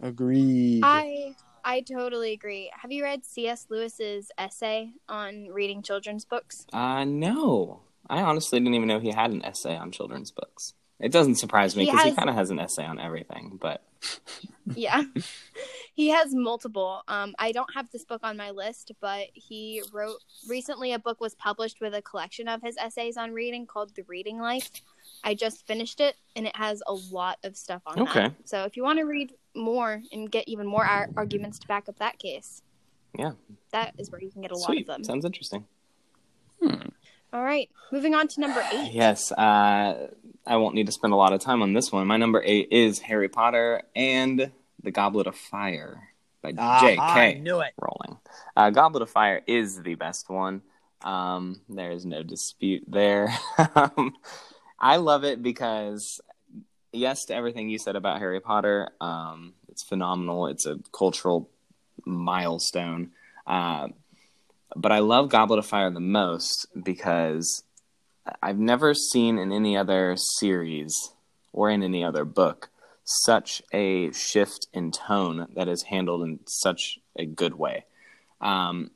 [0.00, 0.80] Agreed.
[0.84, 1.34] i
[1.68, 2.70] i totally agree.
[2.80, 6.66] Have you read cs lewis's essay on reading children's books?
[6.72, 7.80] Uh, no.
[8.08, 10.72] I honestly didn't even know he had an essay on children's books.
[10.98, 13.82] It doesn't surprise me because he, has- kind of has an essay on everything, but
[14.74, 15.02] yeah.
[15.94, 17.02] He has multiple.
[17.06, 21.20] Um i don't have this book on my list but he wrote recently a book
[21.20, 24.70] was published with a collection of his essays on reading called the reading life
[25.24, 28.02] i just finished it and it has a lot of stuff on it.
[28.02, 28.28] Okay.
[28.28, 31.66] that so if you want to read more and get even more ar- arguments to
[31.66, 32.62] back up that case
[33.18, 33.32] Yeah.
[33.72, 35.64] that is where you can get a lot of them Sounds interesting.
[37.32, 40.08] all right moving on to number eight Yes, uh,
[40.46, 42.06] I won't need to spend a lot of time on this one.
[42.06, 44.50] My number eight is Harry Potter and
[44.82, 46.08] the Goblet of Fire
[46.40, 46.98] by Ah, J.K.
[47.02, 47.72] I knew it.
[47.78, 48.18] Rowling.
[48.56, 50.62] Uh, Goblet of Fire is the best one.
[51.02, 53.28] Um, there is no dispute there.
[53.74, 54.14] um,
[54.78, 56.20] I love it because
[56.92, 58.88] yes to everything you said about Harry Potter.
[59.00, 60.46] Um, it's phenomenal.
[60.46, 61.48] It's a cultural
[62.04, 63.10] milestone.
[63.46, 63.88] Uh,
[64.76, 67.64] but I love Goblet of Fire the most because
[68.42, 71.12] I've never seen in any other series
[71.52, 72.70] or in any other book
[73.04, 77.86] such a shift in tone that is handled in such a good way.
[78.40, 78.90] Um,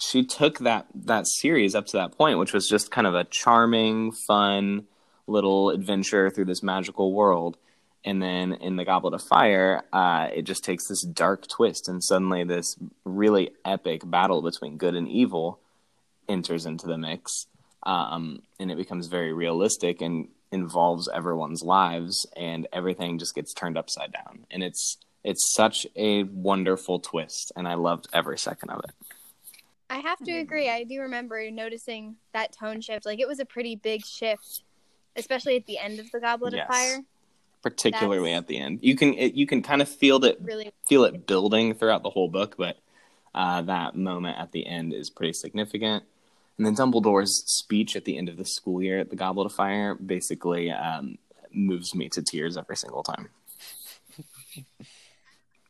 [0.00, 3.24] she took that that series up to that point, which was just kind of a
[3.24, 4.86] charming, fun
[5.26, 7.56] little adventure through this magical world.
[8.04, 12.04] And then in the Goblet of Fire, uh, it just takes this dark twist, and
[12.04, 15.58] suddenly this really epic battle between good and evil
[16.28, 17.46] enters into the mix,
[17.84, 23.78] um, and it becomes very realistic and involves everyone's lives, and everything just gets turned
[23.78, 24.44] upside down.
[24.50, 29.13] And it's it's such a wonderful twist, and I loved every second of it.
[29.90, 30.68] I have to agree.
[30.68, 33.04] I do remember noticing that tone shift.
[33.06, 34.62] Like it was a pretty big shift,
[35.16, 36.66] especially at the end of the Goblet Yes.
[36.68, 37.00] of Fire.
[37.62, 38.78] particularly That's- at the end.
[38.82, 42.10] You can it, you can kind of feel it Really, feel it building throughout the
[42.10, 42.78] whole book, but
[43.34, 46.04] uh, that moment at the end is pretty significant.
[46.56, 49.52] And then Dumbledore's speech at the end of the school year at the Goblet of
[49.52, 51.18] Fire basically um,
[51.52, 53.28] moves me to tears every single time.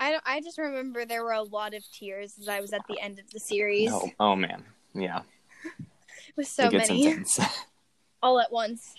[0.05, 0.23] I don't.
[0.27, 3.19] I just remember there were a lot of tears as I was at the end
[3.19, 3.91] of the series.
[3.91, 4.63] Oh, oh man,
[4.93, 5.23] yeah,
[6.29, 7.41] It was so it gets many intense.
[8.23, 8.97] all at once.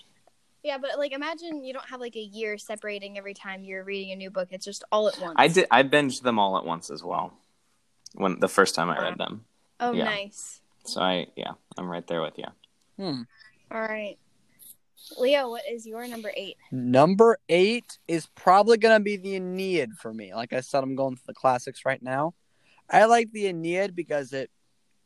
[0.63, 4.13] Yeah, but like imagine you don't have like a year separating every time you're reading
[4.13, 4.47] a new book.
[4.49, 5.35] It's just all at once.
[5.37, 7.33] I did I binged them all at once as well
[8.15, 9.45] when the first time I read them.
[9.79, 10.05] Oh, yeah.
[10.05, 10.61] nice.
[10.85, 12.47] So I yeah, I'm right there with you.
[12.97, 13.21] Hmm.
[13.69, 14.17] All right,
[15.17, 15.49] Leo.
[15.49, 16.57] What is your number eight?
[16.71, 20.33] Number eight is probably going to be the Aeneid for me.
[20.33, 22.33] Like I said, I'm going for the classics right now.
[22.89, 24.51] I like the Aeneid because it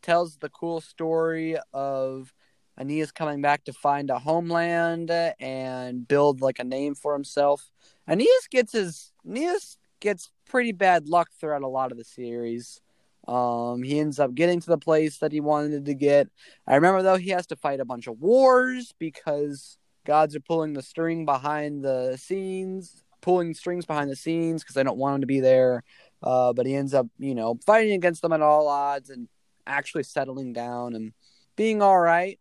[0.01, 2.33] tells the cool story of
[2.79, 7.69] Aeneas coming back to find a homeland and build like a name for himself.
[8.07, 12.81] Aeneas gets his Aeneas gets pretty bad luck throughout a lot of the series.
[13.27, 16.29] Um, he ends up getting to the place that he wanted to get.
[16.65, 19.77] I remember though he has to fight a bunch of wars because
[20.09, 24.81] gods are pulling the string behind the scenes, pulling strings behind the scenes because they
[24.81, 25.83] don't want him to be there.
[26.23, 29.27] Uh, but he ends up, you know, fighting against them at all odds and
[29.67, 31.13] actually settling down and
[31.55, 32.39] being all right.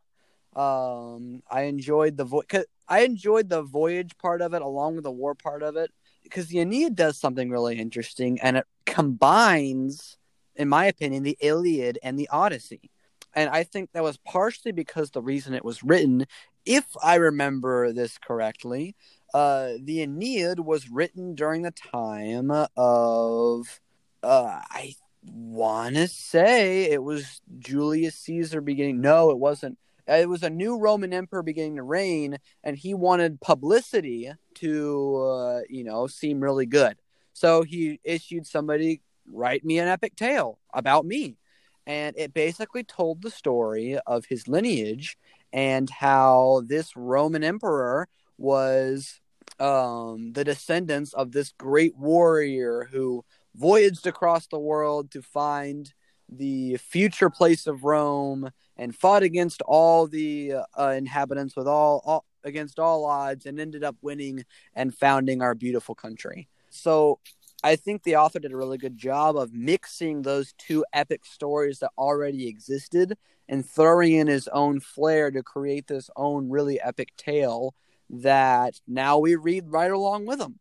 [0.57, 2.43] Um, I enjoyed the vo-
[2.89, 5.91] I enjoyed the voyage part of it along with the war part of it
[6.23, 10.17] because the Aeneid does something really interesting and it combines,
[10.57, 12.91] in my opinion, the Iliad and the Odyssey.
[13.35, 16.27] And I think that was partially because the reason it was written
[16.69, 18.95] if I remember this correctly,
[19.33, 23.81] uh, the Aeneid was written during the time of,
[24.23, 29.01] uh, I want to say it was Julius Caesar beginning.
[29.01, 29.79] No, it wasn't.
[30.07, 35.61] It was a new Roman emperor beginning to reign, and he wanted publicity to, uh,
[35.71, 36.99] you know, seem really good.
[37.33, 41.39] So he issued somebody write me an epic tale about me,
[41.87, 45.17] and it basically told the story of his lineage
[45.53, 49.21] and how this Roman emperor was
[49.59, 55.93] um, the descendants of this great warrior who voyaged across the world to find
[56.29, 62.25] the future place of Rome and fought against all the uh, inhabitants with all, all
[62.45, 66.49] against all odds and ended up winning and founding our beautiful country.
[66.71, 67.19] So
[67.65, 71.81] I think the author did a really good job of mixing those two epic stories
[71.81, 73.17] that already existed
[73.49, 77.75] and throwing in his own flair to create this own really epic tale
[78.11, 80.59] that now we read right along with him.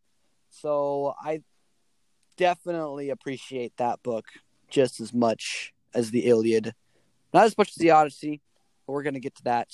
[0.50, 1.42] So I
[2.36, 4.26] definitely appreciate that book
[4.70, 6.74] just as much as the Iliad.
[7.32, 8.40] Not as much as the Odyssey,
[8.86, 9.68] but we're going to get to that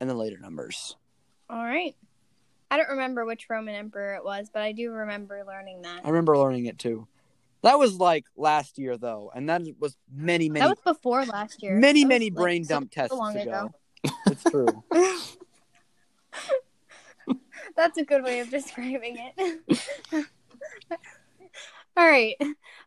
[0.00, 0.96] in the later numbers.
[1.50, 1.94] All right.
[2.70, 6.00] I don't remember which Roman emperor it was, but I do remember learning that.
[6.04, 7.06] I remember learning it too.
[7.64, 11.62] That was like last year though, and that was many, many, That was before last
[11.62, 11.78] year.
[11.78, 13.70] many, That was, many like, brain so dump tests long ago.
[14.04, 14.14] ago.
[14.26, 14.84] it's true.
[17.76, 19.70] That's a good way of describing it.
[21.96, 22.36] All right.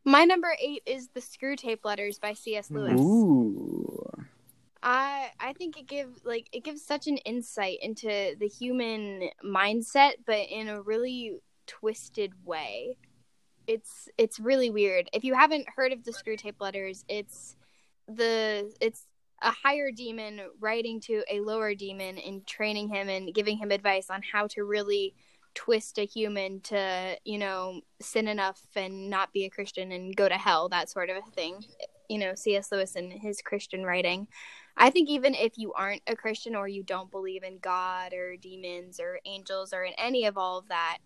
[0.05, 2.69] My number eight is The Screwtape Letters by C.S.
[2.69, 2.99] Lewis.
[2.99, 4.11] Ooh.
[4.83, 10.13] I I think it gives like it gives such an insight into the human mindset,
[10.27, 12.95] but in a really twisted way.
[13.67, 15.09] It's it's really weird.
[15.13, 17.55] If you haven't heard of the Screwtape Letters, it's
[18.07, 19.05] the it's
[19.41, 24.09] a higher demon writing to a lower demon and training him and giving him advice
[24.09, 25.13] on how to really
[25.53, 30.29] twist a human to you know sin enough and not be a christian and go
[30.29, 31.63] to hell that sort of a thing
[32.09, 34.27] you know cs lewis and his christian writing
[34.77, 38.37] I think even if you aren't a Christian or you don't believe in God or
[38.37, 40.99] demons or angels or in any of all of that,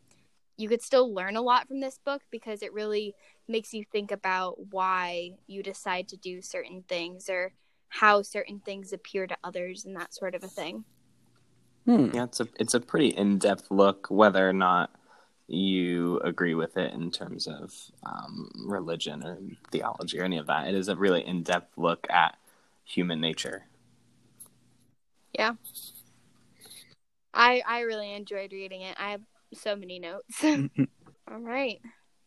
[0.61, 3.15] you could still learn a lot from this book because it really
[3.47, 7.53] makes you think about why you decide to do certain things or
[7.89, 10.85] how certain things appear to others and that sort of a thing.
[11.85, 12.09] Hmm.
[12.13, 14.91] Yeah, it's a it's a pretty in depth look, whether or not
[15.47, 17.73] you agree with it in terms of
[18.05, 19.37] um, religion or
[19.71, 20.67] theology or any of that.
[20.67, 22.37] It is a really in depth look at
[22.85, 23.65] human nature.
[25.33, 25.53] Yeah,
[27.33, 28.95] I I really enjoyed reading it.
[28.99, 29.21] I have
[29.53, 30.43] so many notes.
[30.43, 31.79] all right.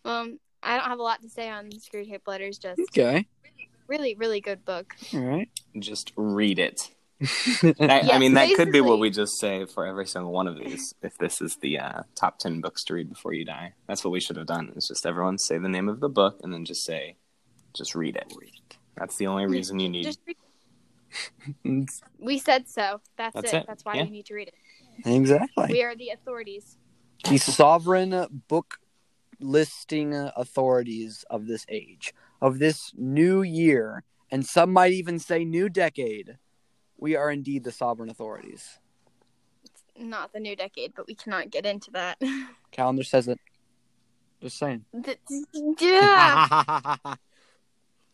[0.04, 2.58] Um, I don't have a lot to say on Screwtape Letters.
[2.58, 3.26] Just okay.
[3.86, 4.94] really, really good book.
[5.12, 5.48] All right.
[5.78, 6.90] Just read it.
[7.80, 10.58] I, I mean, that could be what we just say for every single one of
[10.58, 10.94] these.
[11.00, 14.10] If this is the uh, top ten books to read before you die, that's what
[14.10, 14.72] we should have done.
[14.76, 17.16] It's just everyone say the name of the book and then just say,
[17.72, 18.32] just read it.
[18.36, 18.76] Read.
[18.96, 20.16] That's the only reason you need.
[22.18, 23.00] We said so.
[23.16, 23.56] That's, That's it.
[23.58, 23.64] it.
[23.68, 24.04] That's why Yeah.
[24.04, 24.54] you need to read it.
[25.06, 25.66] exactly.
[25.70, 26.76] We are the authorities.
[27.22, 28.78] The sovereign book
[29.40, 35.68] listing authorities of this age, of this new year, and some might even say new
[35.68, 36.38] decade.
[36.96, 38.78] We are indeed the sovereign authorities.
[39.64, 42.18] It's Not the new decade, but we cannot get into that.
[42.70, 43.38] Calendar says it.
[44.40, 44.84] Just saying.
[45.80, 46.96] Yeah.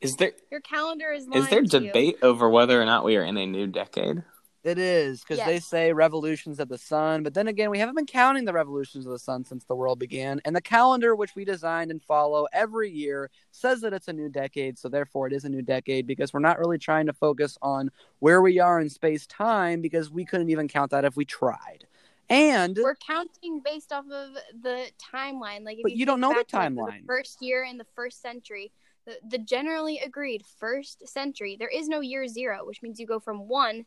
[0.00, 1.86] Is there Your calendar is lying is there to you.
[1.88, 4.22] debate over whether or not we are in a new decade?
[4.62, 8.04] It is because they say revolutions of the sun, but then again, we haven't been
[8.04, 10.38] counting the revolutions of the sun since the world began.
[10.44, 14.28] And the calendar, which we designed and follow every year, says that it's a new
[14.28, 14.78] decade.
[14.78, 17.90] So therefore, it is a new decade because we're not really trying to focus on
[18.18, 21.86] where we are in space time because we couldn't even count that if we tried.
[22.28, 25.64] And We're counting based off of the timeline.
[25.64, 27.00] Like, if But you, you don't know the back to, like, timeline.
[27.00, 28.72] The first year in the first century,
[29.06, 33.18] the, the generally agreed first century, there is no year zero, which means you go
[33.18, 33.86] from one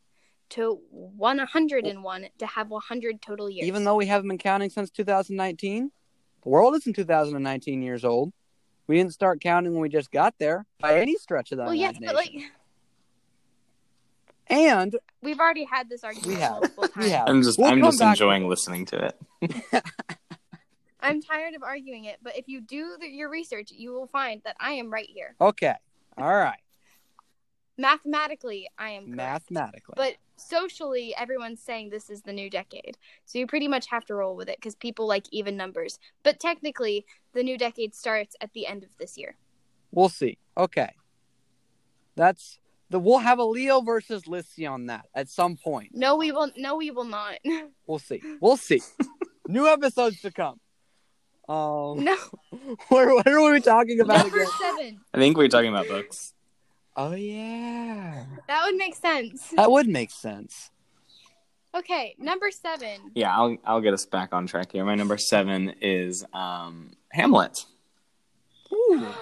[0.53, 3.67] to 101 to have 100 total years.
[3.67, 5.91] even though we haven't been counting since 2019,
[6.43, 8.33] the world isn't 2019 years old.
[8.85, 11.73] We didn't start counting when we just got there by any stretch of the well,
[11.73, 12.15] yes, imagination.
[12.15, 12.51] but like
[14.47, 17.05] and we've already had this argument we have, multiple times.
[17.05, 17.27] we have.
[17.27, 19.53] I'm just We'll I'm just back to enjoying listening to it.
[20.99, 24.41] I'm tired of arguing it, but if you do the, your research, you will find
[24.45, 25.35] that I am right here.
[25.41, 25.73] Okay.
[26.17, 26.59] All right.
[27.77, 29.15] Mathematically, I am correct.
[29.17, 29.93] Mathematically.
[29.97, 32.97] But socially, everyone's saying this is the new decade.
[33.25, 35.97] So you pretty much have to roll with it because people like even numbers.
[36.23, 39.37] But technically, the new decade starts at the end of this year.
[39.91, 40.37] we'll see.
[40.57, 40.91] Okay.
[42.15, 42.59] That's
[42.91, 45.89] the we'll have a Leo versus Lissy on that at some point.
[45.93, 46.51] No, we will.
[46.55, 47.35] No, we will not.
[47.87, 48.21] We'll see.
[48.39, 48.81] We'll see.
[49.47, 50.59] New episodes to come.
[51.49, 52.15] Um, no.
[52.87, 54.51] what, what are we talking about Number again?
[54.61, 54.99] seven.
[55.13, 56.33] I think we are talking about books.
[56.95, 59.47] Oh yeah, That would make sense.
[59.55, 60.69] that would make sense.
[61.75, 63.11] Okay, number seven.
[63.15, 64.85] Yeah, I'll I'll get us back on track here.
[64.85, 67.65] My number seven is um, Hamlet.
[68.71, 69.07] Ooh.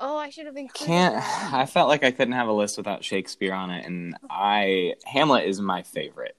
[0.00, 0.68] Oh, I should have been.
[0.68, 1.50] Can't that.
[1.54, 5.44] I felt like I couldn't have a list without Shakespeare on it, and I Hamlet
[5.44, 6.36] is my favorite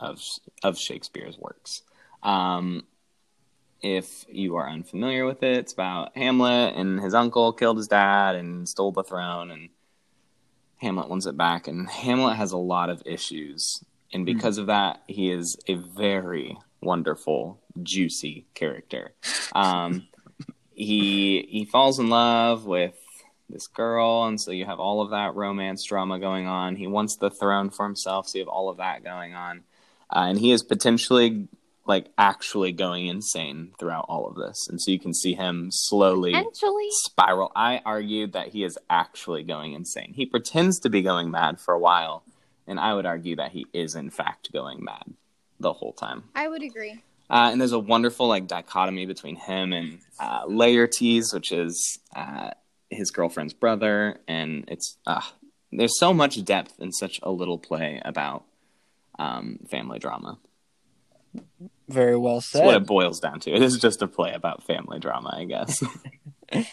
[0.00, 0.20] of
[0.62, 1.82] of Shakespeare's works.
[2.22, 2.84] Um,
[3.82, 8.36] if you are unfamiliar with it, it's about Hamlet and his uncle killed his dad
[8.36, 9.68] and stole the throne, and
[10.84, 11.66] Hamlet wants it back.
[11.66, 16.56] And Hamlet has a lot of issues, and because of that, he is a very
[16.80, 19.14] wonderful, juicy character.
[19.54, 20.06] Um,
[20.74, 22.94] he he falls in love with
[23.48, 26.76] this girl, and so you have all of that romance drama going on.
[26.76, 29.64] He wants the throne for himself, so you have all of that going on,
[30.14, 31.48] uh, and he is potentially
[31.86, 36.34] like actually going insane throughout all of this, and so you can see him slowly
[37.04, 37.52] spiral.
[37.54, 40.12] I argued that he is actually going insane.
[40.14, 42.24] He pretends to be going mad for a while,
[42.66, 45.14] and I would argue that he is in fact going mad
[45.60, 46.24] the whole time.
[46.34, 47.02] I would agree.
[47.30, 52.50] Uh, and there's a wonderful like dichotomy between him and uh, Laertes, which is uh,
[52.90, 55.22] his girlfriend's brother, and it's uh,
[55.72, 58.44] there's so much depth in such a little play about
[59.18, 60.38] um, family drama.
[61.88, 63.52] Very well That's what it boils down to.
[63.52, 65.82] It is just a play about family drama, I guess.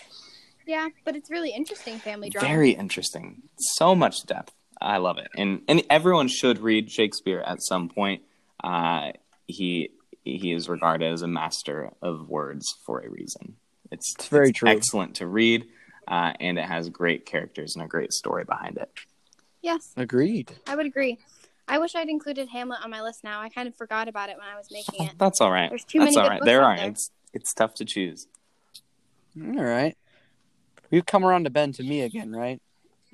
[0.67, 2.47] Yeah, but it's really interesting family drama.
[2.47, 3.41] Very interesting.
[3.57, 4.53] So much depth.
[4.79, 8.21] I love it, and and everyone should read Shakespeare at some point.
[8.63, 9.11] Uh,
[9.47, 9.89] he
[10.23, 13.55] he is regarded as a master of words for a reason.
[13.91, 14.69] It's, It's very true.
[14.69, 15.67] excellent to read,
[16.07, 18.89] uh, and it has great characters and a great story behind it.
[19.61, 20.53] Yes, Agreed.
[20.67, 21.19] I would agree.
[21.71, 23.39] I wish I'd included Hamlet on my list now.
[23.39, 25.13] I kind of forgot about it when I was making it.
[25.17, 25.69] That's all right.
[25.69, 26.39] There's too That's many all good right.
[26.39, 26.75] books There out are.
[26.75, 26.89] there.
[26.89, 28.27] It's it's tough to choose.
[29.41, 29.95] All right.
[30.91, 32.61] We've come around to Ben to me again, right?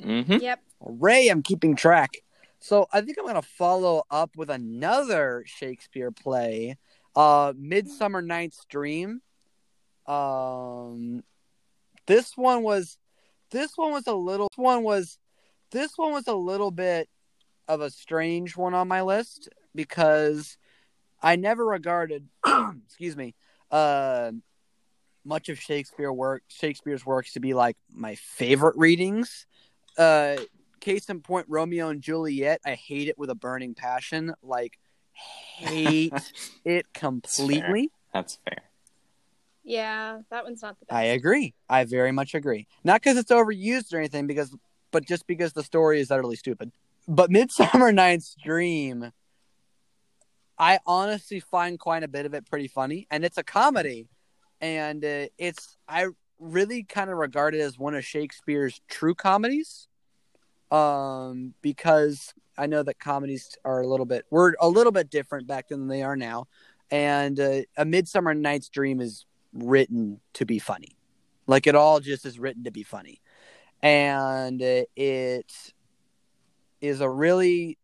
[0.01, 0.59] hmm Yep.
[0.81, 2.17] Ray, I'm keeping track.
[2.59, 6.77] So I think I'm gonna follow up with another Shakespeare play,
[7.15, 9.21] uh, Midsummer Night's Dream.
[10.07, 11.23] Um,
[12.07, 12.97] this one was,
[13.51, 14.47] this one was a little.
[14.49, 15.19] This one was,
[15.69, 17.07] this one was a little bit
[17.67, 20.57] of a strange one on my list because
[21.21, 22.27] I never regarded,
[22.85, 23.35] excuse me,
[23.71, 24.31] uh,
[25.25, 29.45] much of Shakespeare work Shakespeare's works to be like my favorite readings.
[29.97, 30.37] Uh,
[30.79, 32.61] case in point, Romeo and Juliet.
[32.65, 34.33] I hate it with a burning passion.
[34.41, 34.79] Like,
[35.11, 36.13] hate
[36.65, 37.91] it completely.
[38.13, 38.63] That's fair.
[39.63, 40.95] Yeah, that one's not the best.
[40.95, 41.53] I agree.
[41.69, 42.67] I very much agree.
[42.85, 44.55] Not because it's overused or anything, because
[44.91, 46.71] but just because the story is utterly stupid.
[47.07, 49.11] But Midsummer Night's Dream,
[50.59, 54.09] I honestly find quite a bit of it pretty funny, and it's a comedy,
[54.59, 56.07] and uh, it's I
[56.39, 59.87] really kind of regard it as one of Shakespeare's true comedies,
[60.69, 65.47] um, because I know that comedies are a little bit were a little bit different
[65.47, 66.47] back then than they are now,
[66.91, 70.97] and uh, A Midsummer Night's Dream is written to be funny,
[71.45, 73.21] like it all just is written to be funny,
[73.81, 75.73] and uh, it
[76.81, 77.77] is a really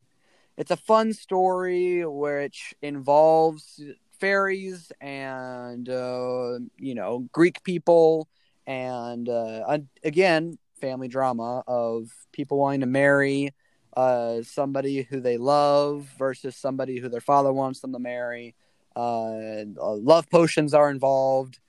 [0.57, 3.81] it's a fun story which involves
[4.19, 8.27] fairies and uh, you know Greek people
[8.65, 13.51] and uh, again family drama of people wanting to marry
[13.95, 18.55] uh, somebody who they love versus somebody who their father wants them to marry.
[18.95, 21.59] Uh, love potions are involved,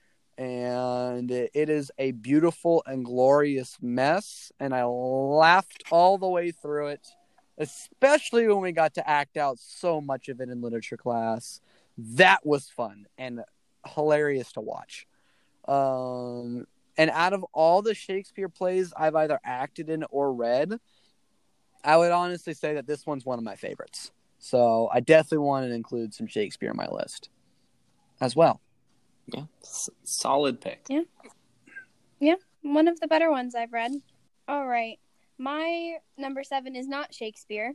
[1.11, 4.53] and it is a beautiful and glorious mess.
[4.61, 7.07] And I laughed all the way through it
[7.59, 11.61] especially when we got to act out so much of it in literature class.
[11.97, 13.41] That was fun and
[13.87, 15.07] hilarious to watch.
[15.69, 20.79] Um, and out of all the Shakespeare plays I've either acted in or read,
[21.85, 24.11] I would honestly say that this one's one of my favorites.
[24.39, 27.31] So I definitely want to include some Shakespeare in my list
[28.21, 28.61] as well.
[29.27, 30.87] Yeah, S- solid pick.
[30.89, 31.03] Yeah.
[32.21, 33.93] Yeah, one of the better ones I've read.
[34.49, 34.99] All right.
[35.39, 37.75] My number seven is not Shakespeare,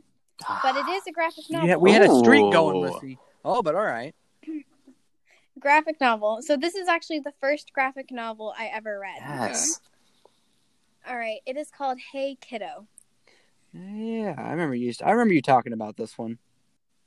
[0.62, 1.68] but it is a graphic novel.
[1.68, 2.80] Yeah, we had a streak going, Ooh.
[2.80, 3.18] Lissy.
[3.44, 4.14] Oh, but all right.
[5.60, 6.40] graphic novel.
[6.42, 9.18] So this is actually the first graphic novel I ever read.
[9.18, 9.80] Yes.
[11.06, 11.12] Mm-hmm.
[11.12, 11.40] All right.
[11.46, 12.86] It is called Hey Kiddo.
[13.72, 14.92] Yeah, I remember you.
[15.04, 16.38] I remember you talking about this one.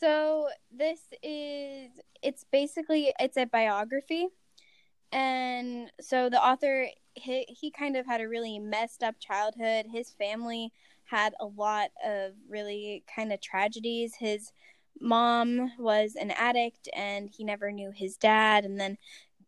[0.03, 1.91] So this is
[2.21, 4.27] it's basically it's a biography.
[5.13, 9.85] And so the author he, he kind of had a really messed up childhood.
[9.89, 10.73] His family
[11.05, 14.15] had a lot of really kind of tragedies.
[14.19, 14.51] His
[14.99, 18.97] mom was an addict and he never knew his dad and then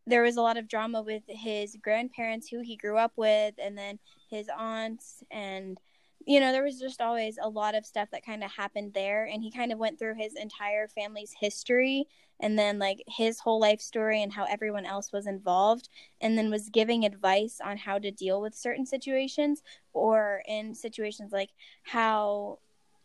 [0.08, 3.78] there was a lot of drama with his grandparents who he grew up with and
[3.78, 3.99] then
[4.30, 5.80] his aunts and
[6.26, 9.26] you know there was just always a lot of stuff that kind of happened there
[9.26, 12.05] and he kind of went through his entire family's history
[12.39, 15.88] and then like his whole life story and how everyone else was involved
[16.19, 19.61] and then was giving advice on how to deal with certain situations
[19.93, 21.51] or in situations like
[21.84, 22.59] how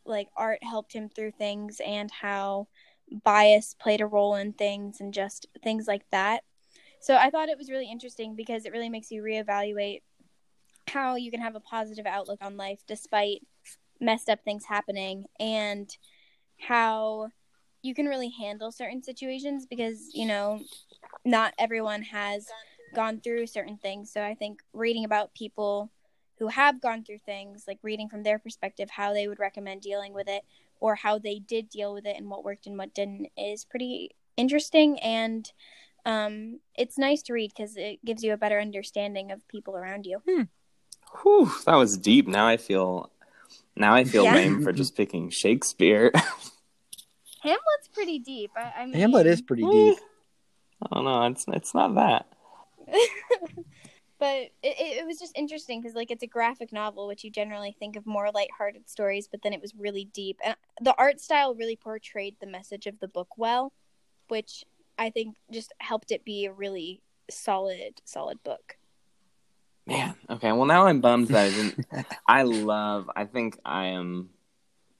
[0.05, 2.67] like art helped him through things and how
[3.25, 6.43] bias played a role in things and just things like that.
[7.01, 10.03] So i thought it was really interesting because it really makes you reevaluate
[10.93, 13.43] how you can have a positive outlook on life despite
[14.01, 15.97] messed up things happening and
[16.59, 17.29] how
[17.83, 20.61] you can really handle certain situations because you know
[21.25, 22.47] not everyone has
[22.95, 24.13] gone through certain things.
[24.13, 25.91] So i think reading about people
[26.39, 30.15] who have gone through things like reading from their perspective how they would recommend dealing
[30.15, 30.43] with it
[30.81, 34.11] or how they did deal with it and what worked and what didn't is pretty
[34.37, 34.99] interesting.
[35.01, 35.51] And
[36.07, 40.07] um, it's nice to read because it gives you a better understanding of people around
[40.07, 40.23] you
[41.23, 42.27] Whew, that was deep.
[42.27, 43.11] Now I feel
[43.77, 44.35] now I feel Yeah.
[44.35, 46.13] lame for just picking Shakespeare.
[47.43, 49.95] hamlet's pretty deep i, I mean Hamlet is pretty deep.
[50.83, 51.23] I don't know.
[51.27, 52.27] It's it's not that.
[54.19, 57.31] but it, it, it was just interesting because like it's a graphic novel which you
[57.31, 61.21] generally think of more lighthearted stories but then it was really deep and the art
[61.21, 63.73] style really portrayed the message of the book well
[64.29, 64.65] which
[64.99, 67.01] i think just helped it be a really
[67.31, 68.77] solid solid book
[69.91, 70.53] Man, okay.
[70.53, 71.87] Well, now I'm bummed that I didn't.
[72.27, 73.11] I love.
[73.15, 74.31] I think I am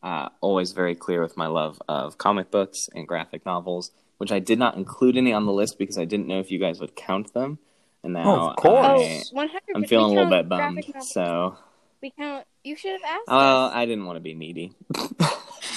[0.03, 4.39] uh, always very clear with my love of comic books and graphic novels, which I
[4.39, 6.97] did not include any on the list because I didn't know if you guys would
[6.97, 7.59] count them.
[8.03, 9.33] And now Oh, of course.
[9.35, 10.85] oh I, am feeling a little bit bummed.
[11.01, 11.57] So,
[12.03, 13.71] we count you should have asked uh.
[13.73, 14.73] I didn't want to be needy.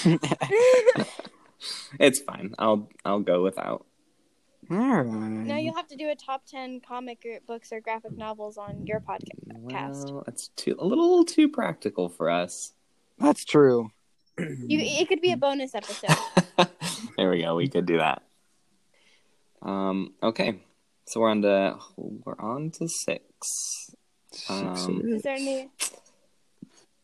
[1.98, 2.54] it's fine.
[2.58, 3.86] I'll I'll go without.
[4.70, 5.04] All right.
[5.04, 8.86] now you'll have to do a top 10 comic or books or graphic novels on
[8.86, 12.72] your podcast Well, it's too a little too practical for us.
[13.18, 13.90] That's true.
[14.38, 16.16] You, it could be a bonus episode.
[17.16, 17.54] there we go.
[17.54, 18.22] We could do that.
[19.62, 20.14] Um.
[20.22, 20.60] Okay.
[21.06, 23.94] So we're on to we're on to six.
[24.48, 25.68] Um, Is there any?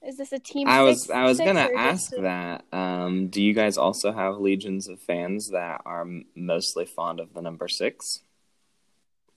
[0.06, 0.66] Is this a team?
[0.66, 2.64] I was six, I was gonna or just ask a- that.
[2.72, 7.42] Um, do you guys also have legions of fans that are mostly fond of the
[7.42, 8.20] number six?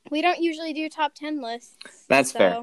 [0.09, 2.05] We don't usually do top ten lists.
[2.07, 2.57] That's so- fair.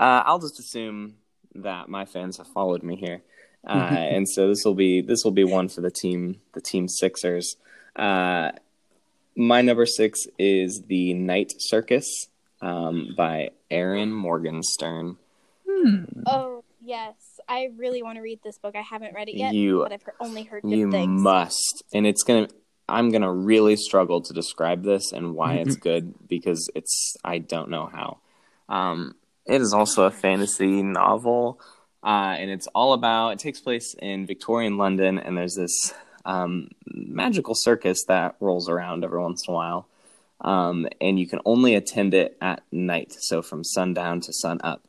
[0.00, 1.14] Uh, I'll just assume
[1.54, 3.22] that my fans have followed me here,
[3.66, 6.88] uh, and so this will be this will be one for the team the team
[6.88, 7.56] Sixers.
[7.94, 8.50] Uh,
[9.36, 12.28] my number six is the Night Circus
[12.60, 15.18] um, by Erin Morgenstern.
[16.26, 17.14] Oh yes,
[17.48, 18.76] I really want to read this book.
[18.76, 21.20] I haven't read it yet, You- but I've only heard good You things.
[21.22, 22.48] must, and it's gonna.
[22.86, 27.16] I'm gonna really struggle to describe this and why it's good because it's.
[27.24, 28.18] I don't know how.
[28.68, 29.14] Um,
[29.46, 31.58] it is also a fantasy novel,
[32.02, 33.30] uh, and it's all about.
[33.30, 35.94] It takes place in Victorian London, and there's this
[36.26, 39.86] um, magical circus that rolls around every once in a while,
[40.42, 44.82] um, and you can only attend it at night, so from sundown to sun up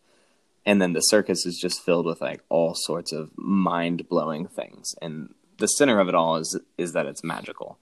[0.65, 4.95] and then the circus is just filled with like all sorts of mind blowing things,
[5.01, 7.77] and the center of it all is is that it's magical.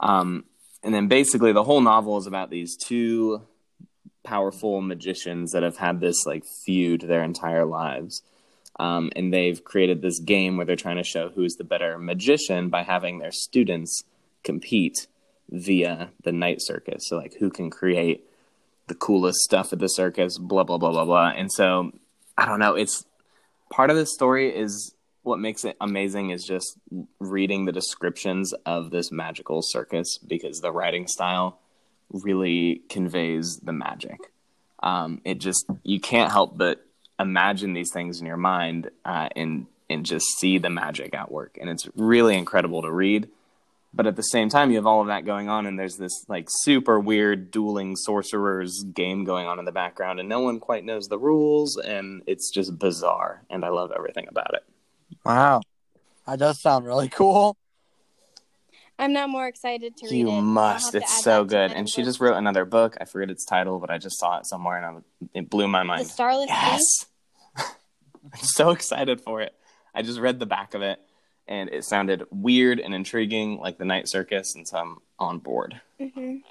[0.00, 0.44] Um,
[0.82, 3.42] and then basically the whole novel is about these two
[4.22, 8.22] powerful magicians that have had this like feud their entire lives.
[8.80, 12.70] Um, and they've created this game where they're trying to show who's the better magician
[12.70, 14.02] by having their students
[14.42, 15.06] compete
[15.48, 17.06] via the night circus.
[17.06, 18.24] So like who can create
[18.88, 21.28] the coolest stuff at the circus, blah blah blah blah blah.
[21.28, 21.92] And so
[22.36, 22.74] I don't know.
[22.74, 23.04] It's
[23.70, 26.78] part of the story is what makes it amazing is just
[27.18, 31.58] reading the descriptions of this magical circus because the writing style
[32.10, 34.18] really conveys the magic.
[34.82, 36.84] Um, it just you can't help but
[37.18, 41.58] imagine these things in your mind uh, and and just see the magic at work,
[41.60, 43.28] and it's really incredible to read.
[43.96, 46.24] But at the same time, you have all of that going on, and there's this
[46.28, 50.84] like super weird dueling sorcerers game going on in the background, and no one quite
[50.84, 53.44] knows the rules, and it's just bizarre.
[53.50, 54.64] And I love everything about it.
[55.24, 55.60] Wow.
[56.26, 57.56] That does sound really cool.
[58.98, 60.32] I'm now more excited to read You it.
[60.32, 60.94] I'll must.
[60.96, 61.70] It's so good.
[61.70, 62.96] my And she just wrote another book.
[63.00, 65.80] I forget its title, but I just saw it somewhere, and I, it blew my
[65.80, 66.06] the mind.
[66.08, 66.82] Starless Yes.
[67.56, 69.54] I'm so excited for it.
[69.94, 70.98] I just read the back of it
[71.46, 75.80] and it sounded weird and intriguing like the night circus and so I'm on board.
[76.00, 76.42] Mhm.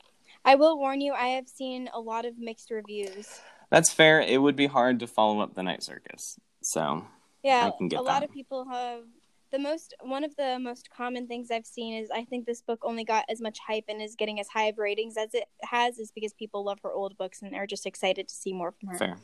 [0.45, 1.13] I will warn you.
[1.13, 3.39] I have seen a lot of mixed reviews.
[3.69, 4.21] That's fair.
[4.21, 6.39] It would be hard to follow up the night circus.
[6.61, 7.05] So,
[7.43, 9.03] Yeah, I can get a lot of people have
[9.51, 9.93] the most.
[10.01, 13.25] One of the most common things I've seen is I think this book only got
[13.29, 16.33] as much hype and is getting as high of ratings as it has is because
[16.33, 18.97] people love her old books and they're just excited to see more from her.
[18.97, 19.17] fair.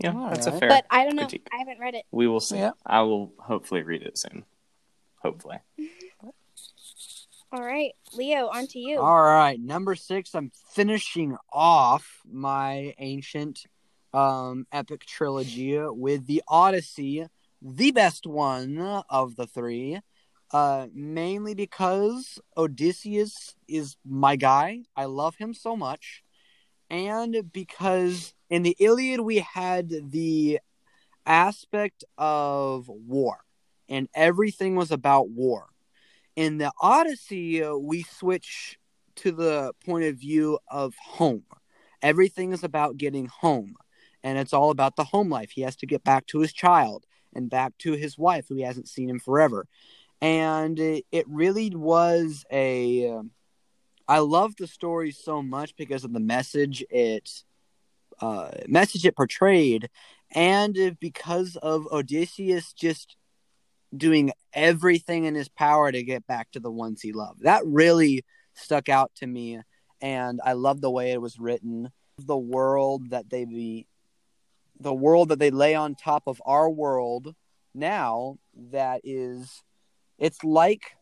[0.00, 0.68] Yeah, All that's a fair.
[0.68, 1.22] But I don't know.
[1.22, 1.48] critique.
[1.52, 2.04] I haven't read it.
[2.12, 2.58] we will see.
[2.58, 2.72] Yeah.
[2.86, 4.44] I will hopefully read it soon.
[5.22, 5.58] Hopefully.
[7.50, 8.98] All right, Leo, on to you.
[8.98, 10.34] All right, number six.
[10.34, 13.64] I'm finishing off my ancient
[14.12, 17.26] um, epic trilogy with the Odyssey,
[17.62, 19.98] the best one of the three.
[20.50, 24.82] Uh, mainly because Odysseus is my guy.
[24.96, 26.22] I love him so much,
[26.88, 30.60] and because in the Iliad we had the
[31.26, 33.44] aspect of war,
[33.88, 35.68] and everything was about war
[36.38, 38.78] in the Odyssey, uh, we switch
[39.16, 41.42] to the point of view of home.
[42.00, 43.74] Everything is about getting home,
[44.22, 45.50] and it's all about the home life.
[45.50, 48.62] He has to get back to his child and back to his wife, who he
[48.62, 49.66] hasn't seen him forever.
[50.22, 53.10] And it, really was a.
[53.10, 53.32] um,
[54.06, 57.42] I love the story so much because of the message it
[58.20, 59.90] uh, message it portrayed,
[60.30, 63.16] and because of Odysseus just
[63.96, 67.42] doing everything in his power to get back to the ones he loved.
[67.42, 68.24] That really
[68.54, 69.60] stuck out to me,
[70.00, 71.90] and I love the way it was written.
[72.18, 73.86] The world that they be,
[74.78, 77.34] the world that they lay on top of our world
[77.74, 78.38] now,
[78.70, 79.62] that is,
[80.18, 80.96] it's like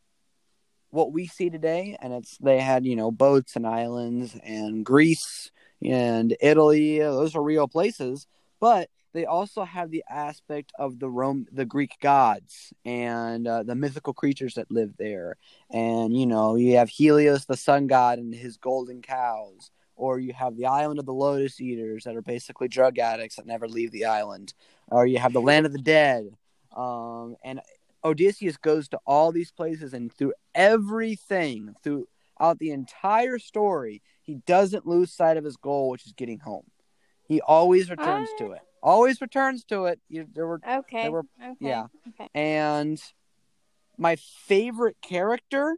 [0.91, 5.51] what we see today, and it's they had you know boats and islands and Greece
[5.83, 6.99] and Italy.
[6.99, 8.27] Those are real places,
[8.61, 13.75] but they also have the aspect of the Rome, the Greek gods, and uh, the
[13.75, 15.39] mythical creatures that live there.
[15.71, 20.35] And you know, you have Helios, the sun god, and his golden cows, or you
[20.35, 23.91] have the island of the lotus eaters that are basically drug addicts that never leave
[23.91, 24.53] the island,
[24.89, 26.29] or you have the land of the dead.
[26.77, 27.63] Um, and
[28.05, 34.87] Odysseus goes to all these places, and through everything, throughout the entire story, he doesn't
[34.87, 36.67] lose sight of his goal, which is getting home.
[37.27, 38.61] He always returns to it.
[38.83, 40.01] Always returns to it.
[40.09, 41.03] You, there were Okay.
[41.03, 41.55] They were- okay.
[41.61, 41.87] yeah.
[42.09, 42.29] Okay.
[42.35, 43.03] and
[43.99, 45.77] my favorite character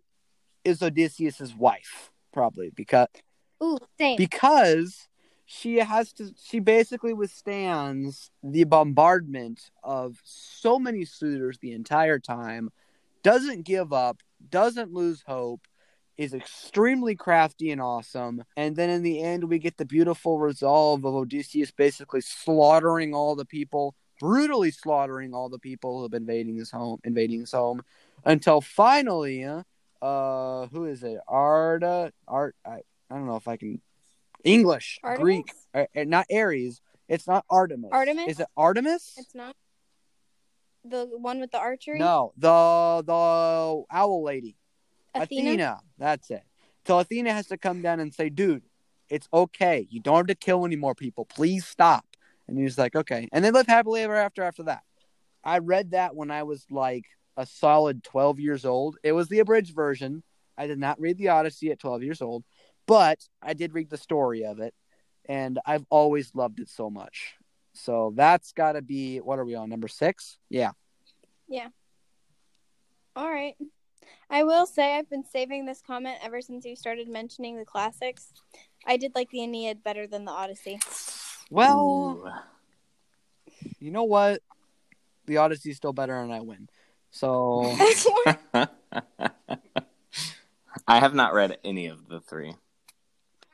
[0.65, 3.07] is Odysseus's wife, probably because
[3.63, 4.17] Ooh, same.
[4.17, 5.09] because
[5.47, 12.71] she has to she basically withstands the bombardment of so many suitors the entire time
[13.23, 14.19] doesn't give up
[14.51, 15.67] doesn't lose hope
[16.19, 18.45] is extremely crafty and awesome.
[18.57, 23.37] And then in the end we get the beautiful resolve of odysseus basically slaughtering all
[23.37, 27.53] the people brutally slaughtering all the people who have been invading his home invading his
[27.53, 27.81] home
[28.25, 29.45] until finally
[30.03, 31.21] uh who is it?
[31.29, 33.81] Arda art i, I don't know if i can
[34.43, 35.23] english Artemis?
[35.23, 36.81] greek uh, uh, not ares.
[37.09, 37.91] It's not artemis.
[37.93, 38.29] Artemis?
[38.29, 39.15] is it artemis?
[39.17, 39.57] It's not.
[40.85, 41.99] The one with the archery.
[41.99, 44.57] no the the owl lady
[45.15, 45.51] Athena.
[45.51, 45.81] Athena.
[45.99, 46.43] That's it.
[46.87, 48.63] So Athena has to come down and say, dude,
[49.09, 49.87] it's okay.
[49.91, 51.25] You don't have to kill any more people.
[51.25, 52.05] Please stop.
[52.47, 53.29] And he's like, okay.
[53.33, 54.83] And they live happily ever after after that.
[55.45, 57.05] I read that when I was like
[57.37, 58.97] a solid 12 years old.
[59.03, 60.23] It was the abridged version.
[60.57, 62.45] I did not read the Odyssey at 12 years old,
[62.87, 64.75] but I did read the story of it.
[65.27, 67.35] And I've always loved it so much.
[67.75, 69.69] So that's got to be, what are we on?
[69.69, 70.39] Number six?
[70.49, 70.73] Yeah.
[71.49, 71.69] Yeah.
[73.15, 73.55] All right.
[74.31, 78.33] I will say I've been saving this comment ever since you started mentioning the classics.
[78.87, 80.79] I did like the Aeneid better than the Odyssey.
[81.51, 82.31] Well, Ooh.
[83.81, 84.43] you know what?
[85.27, 86.69] The Odyssey's still better and I win.
[87.11, 87.75] So
[90.87, 92.55] I have not read any of the three.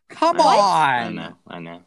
[0.09, 0.59] come What?
[0.59, 0.85] on.
[0.85, 1.83] I know, I know.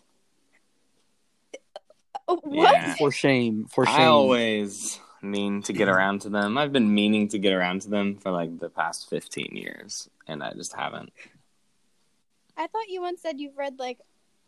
[2.28, 2.74] Uh, what?
[2.74, 2.96] Yeah.
[2.96, 3.66] For shame.
[3.70, 3.96] For shame.
[3.96, 6.58] I always mean to get around to them.
[6.58, 10.44] I've been meaning to get around to them for like the past 15 years, and
[10.44, 11.12] I just haven't.
[12.56, 14.00] I thought you once said you've read like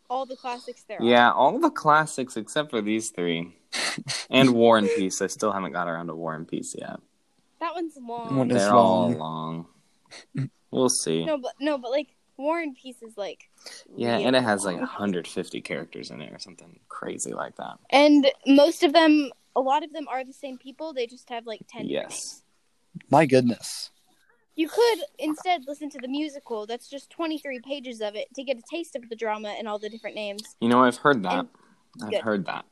[0.08, 1.00] all the classics there.
[1.00, 1.04] are.
[1.04, 3.56] Yeah, all the classics except for these three.
[4.30, 5.20] And War and Peace.
[5.20, 7.00] I still haven't got around to War and Peace yet.
[7.60, 8.36] That one's long.
[8.36, 9.66] One- They're all long.
[10.36, 10.50] long.
[10.72, 11.24] We'll see.
[11.24, 13.48] No, but no, but like War and Peace is like.
[13.96, 14.82] Yeah, really and it has like long.
[14.82, 17.78] 150 characters in it or something crazy like that.
[17.90, 20.92] And most of them, a lot of them are the same people.
[20.92, 21.86] They just have like ten.
[21.86, 22.12] different names.
[22.12, 22.42] Yes.
[23.10, 23.90] My goodness.
[24.56, 26.66] You could instead listen to the musical.
[26.66, 29.78] That's just 23 pages of it to get a taste of the drama and all
[29.78, 30.42] the different names.
[30.60, 31.38] You know, I've heard that.
[31.38, 31.48] And-
[32.02, 32.20] I've Good.
[32.22, 32.64] heard that.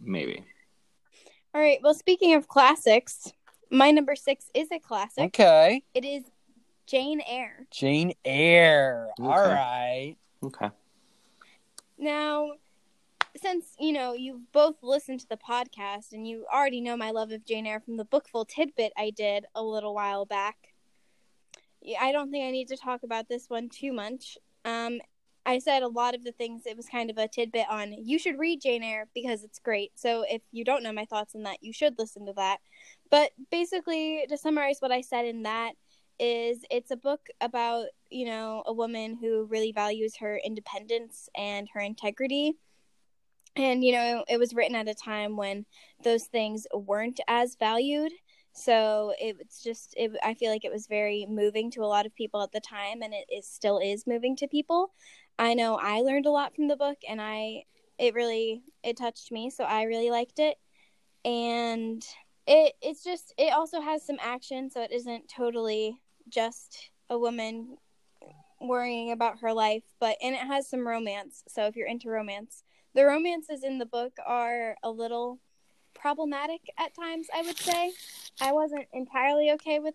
[0.00, 0.44] Maybe.
[1.54, 1.78] All right.
[1.82, 3.32] Well, speaking of classics,
[3.70, 5.24] my number six is a classic.
[5.24, 5.82] Okay.
[5.94, 6.24] It is
[6.86, 7.66] Jane Eyre.
[7.70, 9.08] Jane Eyre.
[9.20, 9.28] Okay.
[9.28, 10.16] All right.
[10.42, 10.70] Okay.
[11.98, 12.52] Now,
[13.42, 17.32] since you know you've both listened to the podcast and you already know my love
[17.32, 20.56] of Jane Eyre from the bookful tidbit I did a little while back,
[22.00, 24.38] I don't think I need to talk about this one too much.
[24.64, 25.00] Um,
[25.44, 26.66] I said a lot of the things.
[26.66, 29.92] It was kind of a tidbit on you should read Jane Eyre because it's great.
[29.96, 32.58] So if you don't know my thoughts on that, you should listen to that.
[33.10, 35.72] But basically, to summarize what I said in that
[36.20, 41.68] is it's a book about you know a woman who really values her independence and
[41.74, 42.54] her integrity
[43.56, 45.66] and you know it was written at a time when
[46.02, 48.12] those things weren't as valued.
[48.54, 52.14] So it's just it, i feel like it was very moving to a lot of
[52.14, 54.92] people at the time and it is still is moving to people.
[55.38, 57.64] I know i learned a lot from the book and i
[57.98, 60.56] it really it touched me so i really liked it.
[61.24, 62.02] And
[62.46, 67.76] it it's just it also has some action so it isn't totally just a woman
[68.60, 71.42] worrying about her life but and it has some romance.
[71.48, 72.64] So if you're into romance
[72.94, 75.38] the romances in the book are a little
[75.94, 77.92] problematic at times i would say
[78.40, 79.94] i wasn't entirely okay with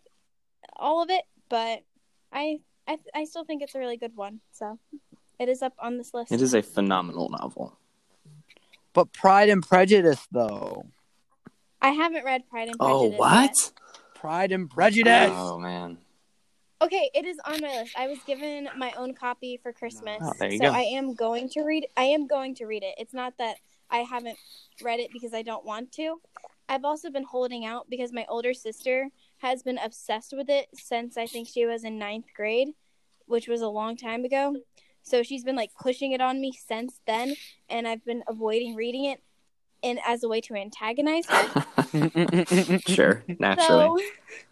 [0.75, 1.83] all of it but
[2.31, 4.79] i i, I still think it's a really good one so
[5.39, 7.77] it is up on this list It is a phenomenal novel.
[8.93, 10.87] But Pride and Prejudice, though.
[11.81, 13.15] i haven't read pride and oh, Prejudice.
[13.15, 13.41] Oh, what?
[13.43, 13.71] yet.
[14.15, 15.31] Pride and Prejudice.
[15.31, 15.99] Oh, man.
[16.79, 17.95] Okay, it is on my list.
[17.97, 20.19] I was given my own copy for Christmas.
[20.21, 20.71] Oh, so go.
[20.71, 22.95] I am going to read I am going to read it.
[22.97, 23.57] It's not that
[23.89, 24.37] I haven't
[24.83, 26.21] read it because I don't want to.
[26.69, 31.17] I've also been holding out because my older sister has been obsessed with it since
[31.17, 32.69] I think she was in ninth grade,
[33.25, 34.57] which was a long time ago.
[35.01, 37.35] So she's been like pushing it on me since then,
[37.69, 39.23] and I've been avoiding reading it
[39.83, 41.63] and as a way to antagonize her.
[42.87, 43.87] sure, naturally.
[43.87, 43.97] So,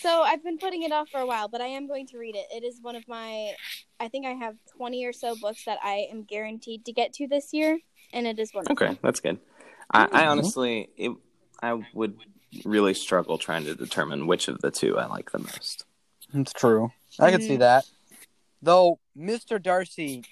[0.00, 2.36] so I've been putting it off for a while, but I am going to read
[2.36, 2.46] it.
[2.54, 3.52] It is one of my,
[4.00, 7.26] I think I have 20 or so books that I am guaranteed to get to
[7.26, 7.78] this year,
[8.12, 8.98] and it is one of Okay, them.
[9.02, 9.38] that's good.
[9.92, 10.30] I, I Mhm.
[10.30, 11.12] honestly, it,
[11.62, 12.18] I would
[12.64, 15.84] really struggle trying to determine which of the two I like the most.
[16.34, 16.92] It's true.
[17.18, 17.60] I can see Mhm.
[17.60, 17.84] that.
[18.62, 19.60] Though Mr.
[19.62, 20.24] Darcy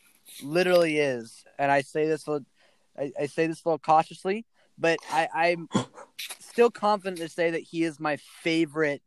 [0.43, 2.45] literally is, and I say this, a-
[2.99, 4.45] I, I say this a little cautiously,
[4.79, 5.69] but I, I'm
[6.41, 9.03] still confident to say that he is my favorite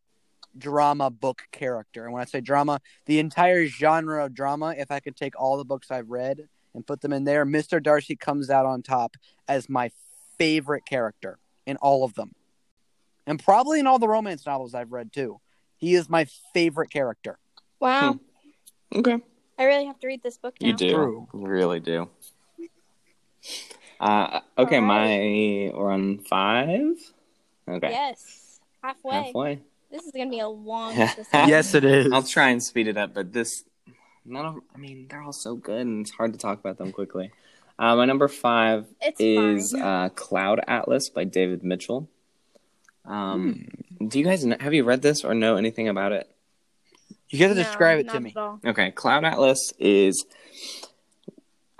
[0.58, 2.04] drama book character.
[2.06, 5.58] And when I say drama, the entire genre of drama, if I could take all
[5.58, 7.82] the books I've read and put them in there, Mr.
[7.82, 9.16] Darcy comes out on top
[9.47, 9.91] as my
[10.38, 12.34] favorite character in all of them.
[13.28, 15.39] And probably in all the romance novels I've read too.
[15.78, 17.38] He is my favorite character.
[17.80, 18.20] Wow.
[18.93, 19.20] Okay.
[19.58, 20.68] I really have to read this book now.
[20.68, 20.93] You do.
[20.93, 21.28] True.
[21.34, 22.10] You really do.
[24.00, 26.97] Uh, okay, All my we're on five.
[27.68, 28.60] Okay, Yes.
[28.82, 29.14] Halfway.
[29.16, 29.62] halfway.
[29.92, 30.94] This is gonna be a long.
[31.34, 32.12] Yes, it is.
[32.12, 33.64] I'll try and speed it up, but this
[34.26, 34.56] none of.
[34.76, 37.32] I mean, they're all so good, and it's hard to talk about them quickly.
[37.78, 42.10] Uh, my number five It's is uh, Cloud Atlas by David Mitchell.
[43.06, 43.68] Um,
[44.06, 46.30] Do you guys kn- have you read this or know anything about it?
[47.30, 48.30] You got to No, describe it not to me.
[48.32, 48.60] at all.
[48.66, 50.26] Okay, Cloud Atlas is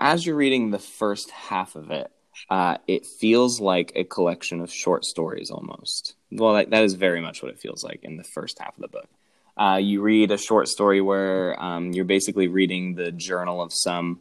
[0.00, 2.10] as you're reading the first half of it,
[2.48, 6.14] uh, it feels like a collection of short stories almost.
[6.30, 8.82] Well, that, that is very much what it feels like in the first half of
[8.82, 9.08] the book.
[9.56, 14.20] Uh, you read a short story where um, you're basically reading the journal of some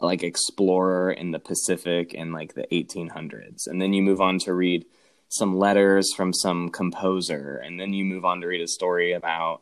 [0.00, 4.54] like explorer in the Pacific in like the 1800s, and then you move on to
[4.54, 4.86] read
[5.28, 9.60] some letters from some composer, and then you move on to read a story about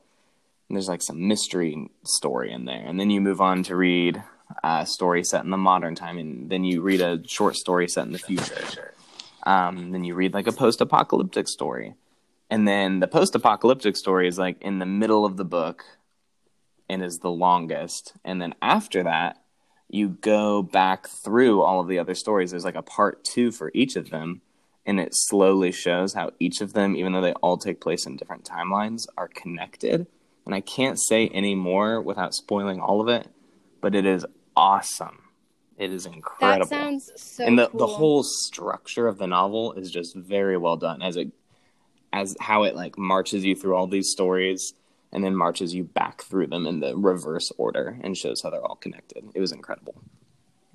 [0.73, 2.83] there's like some mystery story in there.
[2.85, 4.23] And then you move on to read
[4.65, 6.19] a story set in the modern time.
[6.19, 8.92] And then you read a short story set in the future
[9.45, 11.95] um, then you read like a post-apocalyptic story.
[12.51, 15.85] And then the post-apocalyptic story is like in the middle of the book
[16.89, 18.15] and is the longest.
[18.25, 19.43] And then after that
[19.89, 22.51] you go back through all of the other stories.
[22.51, 24.41] There's like a part two for each of them.
[24.85, 28.17] And it slowly shows how each of them even though they all take place in
[28.17, 30.07] different timelines are connected.
[30.45, 33.29] And I can't say any more without spoiling all of it,
[33.81, 34.27] but it is
[34.57, 35.22] awesome.
[35.79, 36.69] It is incredible.
[36.69, 37.79] That sounds so and the, cool.
[37.79, 41.33] the whole structure of the novel is just very well done as it
[42.13, 44.75] as how it like marches you through all these stories
[45.13, 48.65] and then marches you back through them in the reverse order and shows how they're
[48.65, 49.25] all connected.
[49.35, 49.95] It was incredible.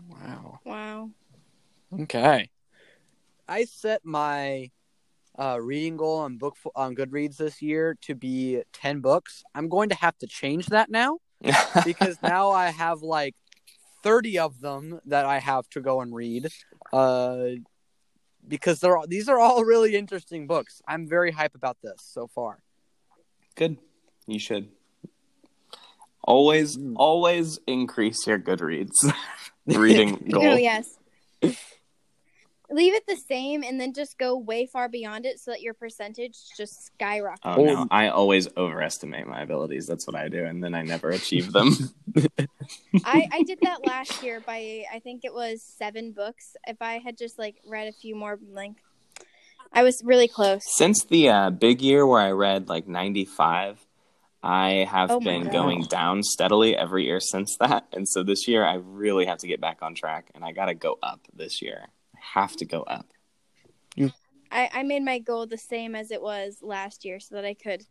[0.09, 0.59] Wow.
[0.65, 1.09] Wow.
[2.01, 2.49] Okay.
[3.47, 4.71] I set my
[5.37, 9.43] uh, reading goal on book on Goodreads this year to be ten books.
[9.53, 11.19] I'm going to have to change that now
[11.85, 13.35] because now I have like
[14.03, 16.47] thirty of them that I have to go and read.
[16.93, 17.47] Uh,
[18.47, 20.81] because they're all, these are all really interesting books.
[20.87, 22.59] I'm very hype about this so far.
[23.55, 23.77] Good.
[24.25, 24.69] You should.
[26.23, 26.93] Always Mm.
[26.97, 28.91] always increase your Goodreads
[29.65, 30.45] reading goal.
[30.45, 30.85] Oh yes.
[32.69, 35.73] Leave it the same and then just go way far beyond it so that your
[35.73, 37.39] percentage just skyrockets.
[37.45, 39.87] Oh no, I always overestimate my abilities.
[39.87, 41.71] That's what I do, and then I never achieve them.
[43.05, 46.55] I, I did that last year by I think it was seven books.
[46.67, 48.73] If I had just like read a few more like
[49.73, 50.61] I was really close.
[50.75, 53.85] Since the uh, big year where I read like 95,
[54.43, 55.51] I have Oh been God.
[55.51, 57.87] going down steadily every year since that.
[57.91, 60.67] And so this year I really have to get back on track and I got
[60.67, 61.87] to go up this year.
[62.15, 63.07] I have to go up.
[64.49, 67.53] I, I made my goal the same as it was last year so that I
[67.53, 67.83] could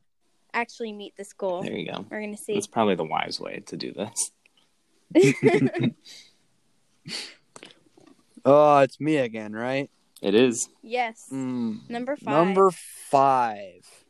[0.54, 1.62] actually meet this goal.
[1.62, 2.06] There you go.
[2.10, 2.54] We're gonna see.
[2.54, 4.30] That's probably the wise way to do this.
[8.48, 9.90] Oh, it's me again, right?
[10.22, 10.68] It is.
[10.80, 11.26] yes.
[11.32, 11.90] Mm.
[11.90, 12.32] Number five.
[12.32, 14.06] Number five.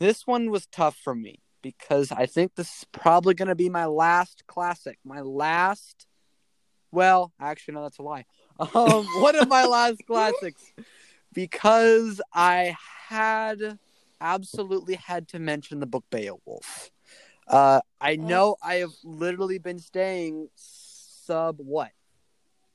[0.00, 3.68] This one was tough for me because I think this is probably going to be
[3.68, 4.98] my last classic.
[5.04, 6.08] My last.
[6.90, 8.24] Well, actually, no, that's a lie.
[8.58, 10.72] Um, one of my last classics
[11.32, 12.76] because I
[13.08, 13.78] had
[14.20, 16.90] absolutely had to mention the book Beowulf.
[17.46, 21.90] Uh, I know I have literally been staying sub what?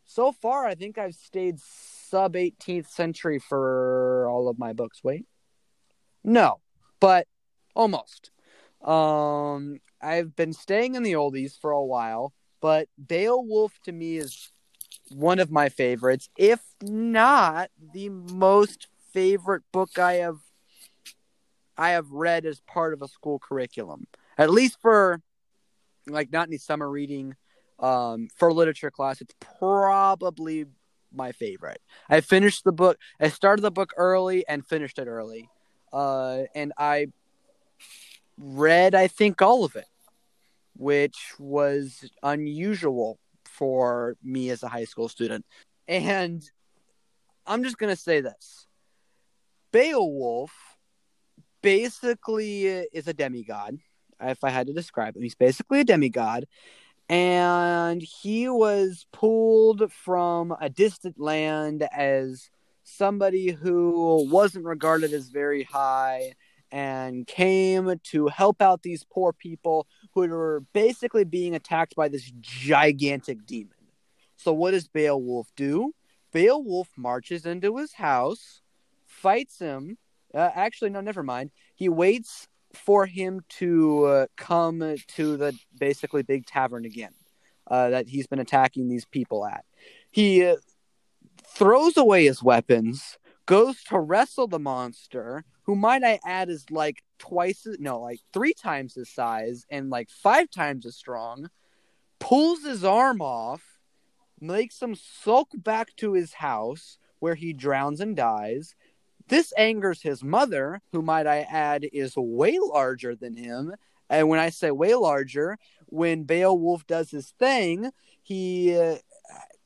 [0.06, 5.04] So far, I think I've stayed sub 18th century for all of my books.
[5.04, 5.26] Wait.
[6.24, 6.60] No,
[7.00, 7.28] but
[7.76, 8.32] almost.
[8.84, 14.52] Um, I've been staying in the oldies for a while, but Beowulf to me is
[15.10, 20.38] one of my favorites, if not the most favorite book I have
[21.78, 24.08] I have read as part of a school curriculum.
[24.38, 25.22] At least for
[26.08, 27.36] like not any summer reading.
[27.80, 30.66] Um, for literature class, it's probably
[31.14, 31.82] my favorite.
[32.10, 32.98] I finished the book.
[33.20, 35.50] I started the book early and finished it early.
[35.92, 37.08] Uh, and I
[38.38, 39.88] read, I think, all of it,
[40.78, 45.46] which was unusual for me as a high school student.
[45.88, 46.44] And
[47.46, 48.68] I'm just to say this
[49.72, 50.52] Beowulf
[51.62, 53.78] basically is a demigod.
[54.22, 56.46] If I had to describe him, he's basically a demigod.
[57.10, 62.50] And he was pulled from a distant land as
[62.84, 66.34] somebody who wasn't regarded as very high
[66.72, 72.32] and came to help out these poor people who were basically being attacked by this
[72.40, 73.76] gigantic demon.
[74.38, 75.94] So, what does Beowulf do?
[76.32, 78.62] Beowulf marches into his house,
[79.06, 79.98] fights him.
[80.34, 81.52] Uh, actually, no, never mind.
[81.76, 87.14] He waits for him to uh, come to the basically big tavern again
[87.68, 89.66] uh, that he's been attacking these people at.
[90.10, 90.58] He uh,
[91.46, 97.04] throws away his weapons, goes to wrestle the monster, who might I add is like
[97.20, 101.50] twice, no, like three times his size and like five times as strong,
[102.20, 103.62] pulls his arm off,
[104.40, 108.76] makes him sulk back to his house where he drowns and dies.
[109.32, 113.74] This angers his mother, who might I add is way larger than him.
[114.10, 118.98] And when I say way larger, when Beowulf does his thing, he uh,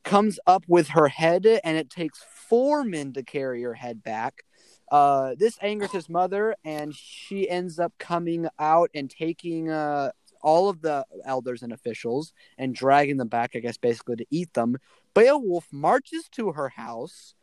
[0.03, 4.43] comes up with her head, and it takes four men to carry her head back.
[4.91, 10.11] Uh, this angers his mother, and she ends up coming out and taking uh,
[10.43, 14.53] all of the elders and officials and dragging them back, I guess, basically to eat
[14.53, 14.78] them.
[15.16, 17.34] Beowulf marches to her house.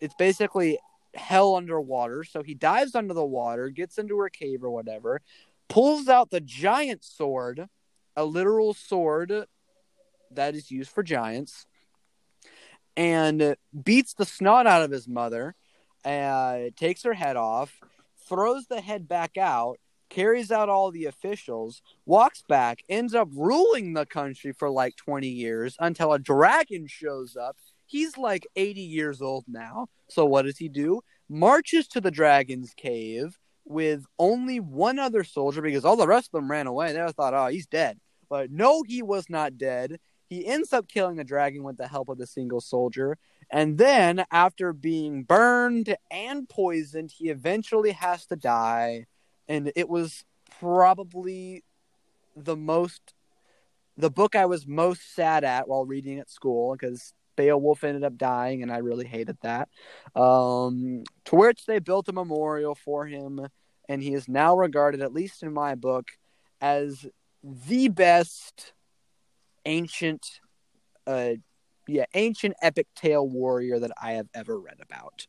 [0.00, 0.78] It's basically
[1.14, 2.24] hell underwater.
[2.24, 5.20] So he dives under the water, gets into her cave or whatever,
[5.68, 7.66] pulls out the giant sword,
[8.16, 9.46] a literal sword
[10.32, 11.66] that is used for giants,
[12.96, 15.54] and beats the snot out of his mother,
[16.04, 17.80] uh, takes her head off,
[18.28, 23.94] throws the head back out, carries out all the officials, walks back, ends up ruling
[23.94, 27.56] the country for like 20 years until a dragon shows up.
[27.90, 29.88] He's like 80 years old now.
[30.08, 31.00] So what does he do?
[31.28, 36.40] Marches to the dragon's cave with only one other soldier because all the rest of
[36.40, 36.92] them ran away.
[36.92, 37.98] They thought, oh, he's dead.
[38.28, 39.98] But no, he was not dead.
[40.28, 43.18] He ends up killing the dragon with the help of the single soldier.
[43.50, 49.06] And then, after being burned and poisoned, he eventually has to die.
[49.48, 50.24] And it was
[50.60, 51.64] probably
[52.36, 53.14] the most,
[53.96, 58.16] the book I was most sad at while reading at school because Beowulf ended up
[58.16, 59.68] dying, and I really hated that.
[60.14, 63.46] Um, to which they built a memorial for him,
[63.88, 66.08] and he is now regarded, at least in my book,
[66.60, 67.06] as
[67.42, 68.72] the best
[69.64, 70.26] ancient,
[71.06, 71.32] uh,
[71.86, 75.26] yeah, ancient epic tale warrior that I have ever read about.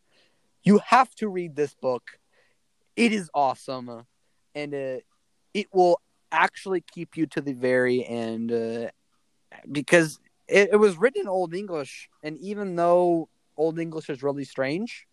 [0.64, 2.04] You have to read this book.
[2.96, 4.06] It is awesome,
[4.54, 4.98] and uh,
[5.54, 6.00] it will
[6.32, 8.90] actually keep you to the very end uh,
[9.72, 10.20] because
[10.52, 15.08] it, it was written in Old English, and even though Old English is really strange,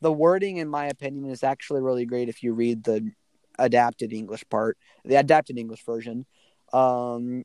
[0.00, 3.10] the wording, in my opinion, is actually really great if you read the
[3.58, 6.26] adapted English part, the adapted English version.
[6.72, 7.44] Um,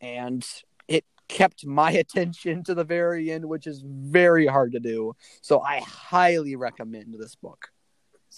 [0.00, 0.46] and
[0.86, 5.14] it kept my attention to the very end, which is very hard to do.
[5.40, 7.70] So I highly recommend this book.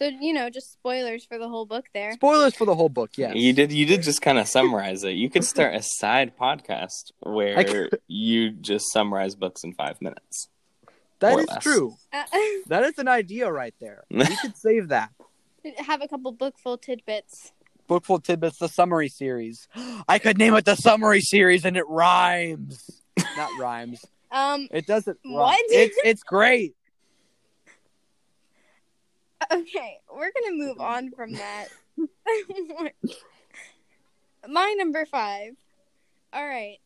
[0.01, 2.12] So you know, just spoilers for the whole book there.
[2.12, 3.34] Spoilers for the whole book, yes.
[3.36, 3.70] You did.
[3.70, 5.11] You did just kind of summarize it.
[5.12, 10.48] You could start a side podcast where you just summarize books in five minutes.
[11.18, 11.62] That is less.
[11.62, 11.96] true.
[12.12, 12.24] Uh,
[12.68, 14.05] That is an idea right there.
[14.11, 15.11] We could save that.
[15.78, 17.53] have a couple bookful tidbits.
[17.86, 19.66] Bookful Tidbits, the summary series.
[20.09, 23.03] I could name it the summary series and it rhymes.
[23.36, 24.05] Not rhymes.
[24.32, 24.68] Um.
[24.70, 25.34] It doesn't rhyme.
[25.34, 25.61] What?
[25.70, 26.76] It's, it's great.
[29.53, 31.68] Okay, we're gonna move on from that.
[34.49, 35.53] my number five.
[36.32, 36.78] All right.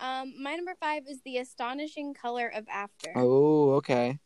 [0.00, 3.12] Um, my number five is the astonishing color of after.
[3.16, 4.18] Oh, okay.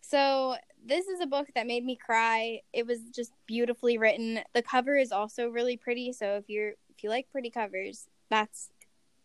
[0.00, 2.60] So this is a book that made me cry.
[2.72, 4.40] It was just beautifully written.
[4.54, 6.12] The cover is also really pretty.
[6.12, 8.70] So if you're if you like pretty covers, that's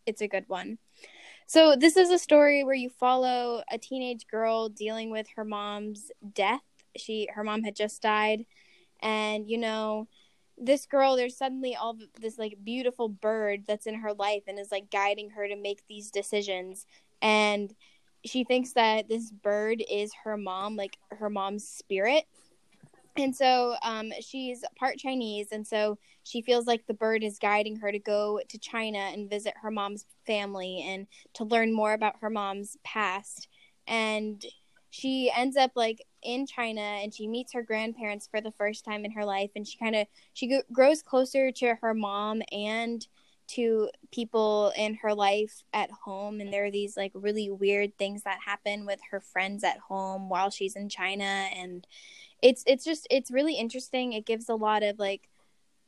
[0.06, 0.78] it's a good one.
[1.46, 6.12] So this is a story where you follow a teenage girl dealing with her mom's
[6.34, 6.62] death.
[6.98, 8.46] She her mom had just died,
[9.02, 10.08] and you know
[10.56, 14.72] this girl there's suddenly all this like beautiful bird that's in her life and is
[14.72, 16.86] like guiding her to make these decisions
[17.24, 17.74] and
[18.26, 22.26] she thinks that this bird is her mom, like her mom's spirit.
[23.16, 27.76] And so um, she's part Chinese, and so she feels like the bird is guiding
[27.78, 32.16] her to go to China and visit her mom's family and to learn more about
[32.22, 33.48] her mom's past.
[33.88, 34.44] And
[34.94, 39.06] she ends up like in China, and she meets her grandparents for the first time
[39.06, 43.08] in her life, and she kind of she grows closer to her mom and
[43.46, 48.24] to people in her life at home and there are these like really weird things
[48.24, 51.86] that happen with her friends at home while she's in China and
[52.42, 54.14] it's it's just it's really interesting.
[54.14, 55.28] It gives a lot of like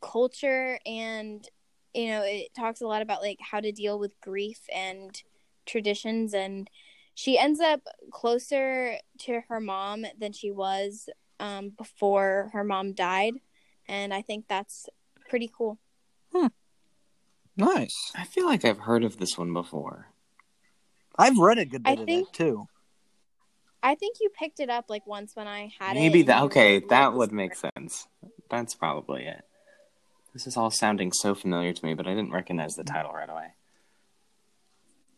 [0.02, 1.48] culture and
[1.94, 5.22] you know it talks a lot about like how to deal with grief and
[5.66, 6.70] traditions and
[7.16, 11.10] she ends up closer to her mom than she was
[11.40, 13.34] um, before her mom died,
[13.88, 14.88] and I think that's
[15.28, 15.80] pretty cool.
[17.58, 18.12] Nice.
[18.18, 20.10] I feel like I've heard of this one before.
[21.18, 22.68] I've read a good I bit of think- it too.
[23.82, 26.00] I think you picked it up like once when I had it.
[26.00, 26.44] Maybe that.
[26.44, 28.08] Okay, that would was make sense.
[28.50, 29.44] That's probably it.
[30.34, 33.30] This is all sounding so familiar to me, but I didn't recognize the title right
[33.30, 33.54] away.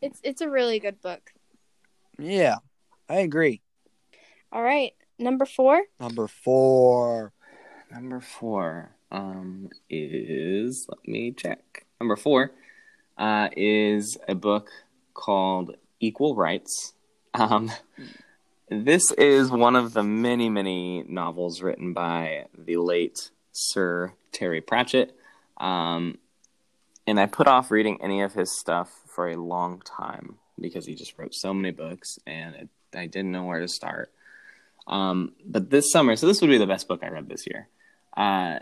[0.02, 1.32] It's it's a really good book.
[2.18, 2.56] Yeah,
[3.08, 3.62] I agree.
[4.50, 5.82] All right, number four.
[6.00, 7.32] Number four.
[7.90, 11.86] Number four um, is let me check.
[12.00, 12.52] Number four
[13.16, 14.70] uh, is a book
[15.14, 16.94] called Equal Rites.
[17.34, 17.70] Um,
[18.68, 25.16] this is one of the many, many novels written by the late Sir Terry Pratchett.
[25.56, 26.18] Um,
[27.06, 30.94] and I put off reading any of his stuff for a long time because he
[30.94, 34.10] just wrote so many books and it, I didn't know where to start.
[34.86, 37.68] Um, but this summer, so this would be the best book I read this year.
[38.16, 38.60] Uh,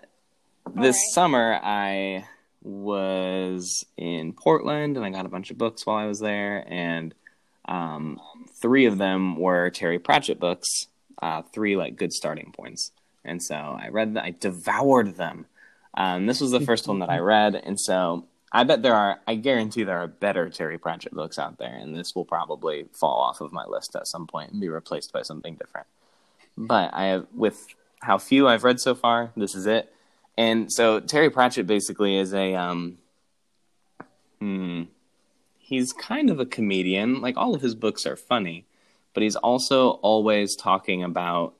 [0.74, 1.14] this right.
[1.14, 2.24] summer, I
[2.62, 7.14] was in Portland and I got a bunch of books while I was there, and
[7.66, 8.20] um,
[8.60, 10.88] three of them were Terry Pratchett books,
[11.22, 12.90] uh, three like good starting points.
[13.24, 15.46] And so I read them, I devoured them.
[15.94, 19.20] Um, this was the first one that I read, and so I bet there are,
[19.26, 23.20] I guarantee there are better Terry Pratchett books out there, and this will probably fall
[23.20, 25.86] off of my list at some point and be replaced by something different.
[26.56, 29.92] But I have, with how few I've read so far, this is it.
[30.38, 32.98] And so Terry Pratchett basically is a, um,
[34.38, 34.84] hmm,
[35.58, 37.20] he's kind of a comedian.
[37.20, 38.64] Like all of his books are funny,
[39.12, 41.54] but he's also always talking about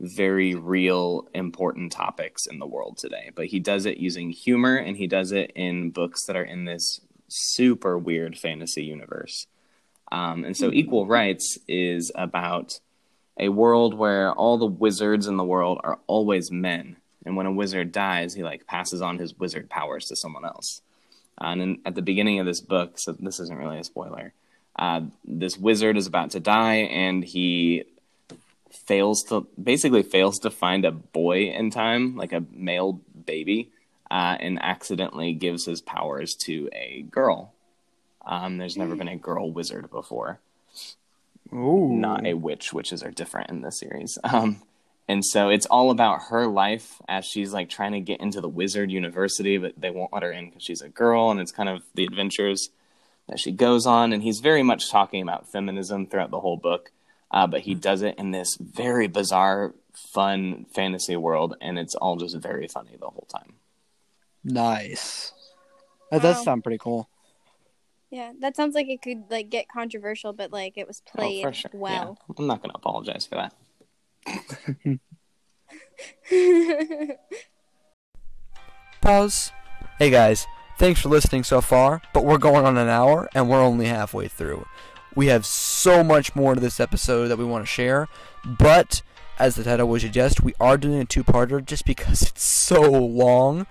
[0.00, 3.30] very real, important topics in the world today.
[3.34, 6.64] But he does it using humor and he does it in books that are in
[6.64, 9.46] this super weird fantasy universe.
[10.10, 12.80] Um, and so Equal Rites is about
[13.38, 16.96] a world where all the wizards in the world are always men.
[17.24, 20.80] And when a wizard dies, he like passes on his wizard powers to someone else.
[21.40, 24.32] Uh, and then at the beginning of this book, so this isn't really a spoiler,
[24.76, 27.84] uh, this wizard is about to die and he
[28.70, 33.70] fails to basically fails to find a boy in time, like a male baby,
[34.10, 37.52] uh, and accidentally gives his powers to a girl.
[38.24, 40.40] Um, there's never been a girl wizard before
[41.52, 41.96] Ooh.
[41.96, 42.72] not a witch.
[42.72, 44.18] Witches are different in this series.
[44.32, 44.62] Um,
[45.08, 48.48] and so it's all about her life as she's like trying to get into the
[48.48, 51.32] wizard university, but they won't let her in because she's a girl.
[51.32, 52.68] And it's kind of the adventures
[53.26, 54.12] that she goes on.
[54.12, 56.92] And he's very much talking about feminism throughout the whole book,
[57.30, 61.56] uh, but he does it in this very bizarre, fun fantasy world.
[61.60, 63.54] And it's all just very funny the whole time.
[64.44, 65.32] Nice.
[66.10, 66.42] That does Wow.
[66.42, 67.08] sound pretty cool.
[68.10, 71.50] Yeah, that sounds like it could like get controversial, but like it was played oh,
[71.50, 71.70] for sure.
[71.74, 72.18] well.
[72.28, 72.34] Yeah.
[72.38, 74.98] I'm not going to apologize for that.
[79.00, 79.52] Pause.
[79.98, 80.46] Hey guys,
[80.78, 84.28] thanks for listening so far, but we're going on an hour and we're only halfway
[84.28, 84.66] through.
[85.14, 88.08] We have so much more to this episode that we want to share,
[88.44, 89.02] but
[89.38, 92.82] as the title would suggest, we are doing a two parter just because it's so
[92.90, 93.66] long.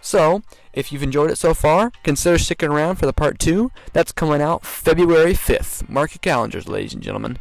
[0.00, 3.70] So, if you've enjoyed it so far, consider sticking around for the part two.
[3.92, 5.88] That's coming out February 5th.
[5.88, 7.38] Mark your calendars, ladies and gentlemen.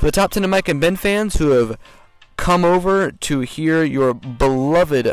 [0.00, 1.78] For the top 10 of Mike and Ben fans who have
[2.36, 5.06] come over to hear your beloved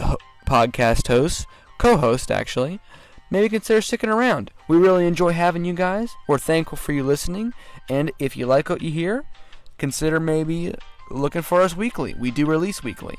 [0.47, 1.45] podcast host,
[1.77, 2.79] co-host actually,
[3.29, 4.51] maybe consider sticking around.
[4.67, 6.15] We really enjoy having you guys.
[6.27, 7.53] We're thankful for you listening,
[7.89, 9.25] and if you like what you hear,
[9.77, 10.73] consider maybe
[11.09, 12.15] looking for us weekly.
[12.17, 13.15] We do release weekly.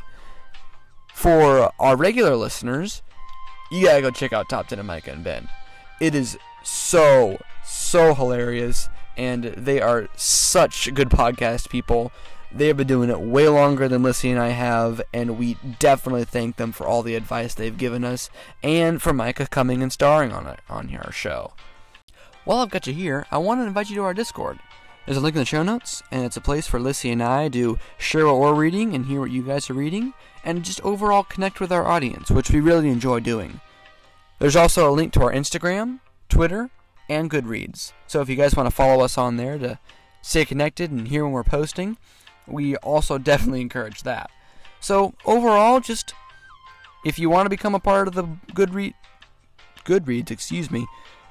[1.14, 3.02] For our regular listeners,
[3.70, 5.48] you gotta go check out Top 10 of Micah and Ben.
[6.00, 12.12] It is so, so hilarious, and they are such good podcast people.
[12.50, 16.24] They have been doing it way longer than Lissy and I have, and we definitely
[16.24, 18.30] thank them for all the advice they've given us,
[18.62, 21.52] and for Micah coming and starring on it on our show.
[22.44, 24.58] While I've got you here, I want to invite you to our Discord.
[25.04, 27.48] There's a link in the show notes, and it's a place for Lissy and I
[27.50, 31.24] to share what we're reading and hear what you guys are reading, and just overall
[31.24, 33.60] connect with our audience, which we really enjoy doing.
[34.38, 36.70] There's also a link to our Instagram, Twitter,
[37.08, 37.92] and Goodreads.
[38.06, 39.78] So if you guys want to follow us on there to
[40.22, 41.96] stay connected and hear when we're posting,
[42.50, 44.30] we also definitely encourage that.
[44.80, 46.14] So overall, just
[47.04, 48.94] if you want to become a part of the Goodread,
[49.84, 50.86] Goodreads, excuse me,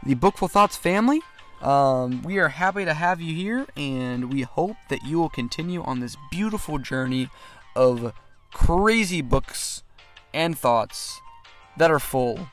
[0.06, 1.22] the Bookful Thoughts family,
[1.62, 5.82] um, we are happy to have you here, and we hope that you will continue
[5.84, 7.30] on this beautiful journey
[7.76, 8.14] of
[8.52, 9.84] crazy books
[10.34, 11.20] and thoughts
[11.78, 12.50] that are full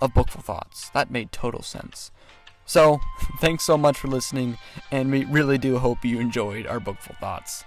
[0.00, 0.90] of bookful thoughts.
[0.90, 2.10] That made total sense.
[2.64, 3.00] So,
[3.40, 4.58] thanks so much for listening,
[4.90, 7.64] and we really do hope you enjoyed our bookful thoughts.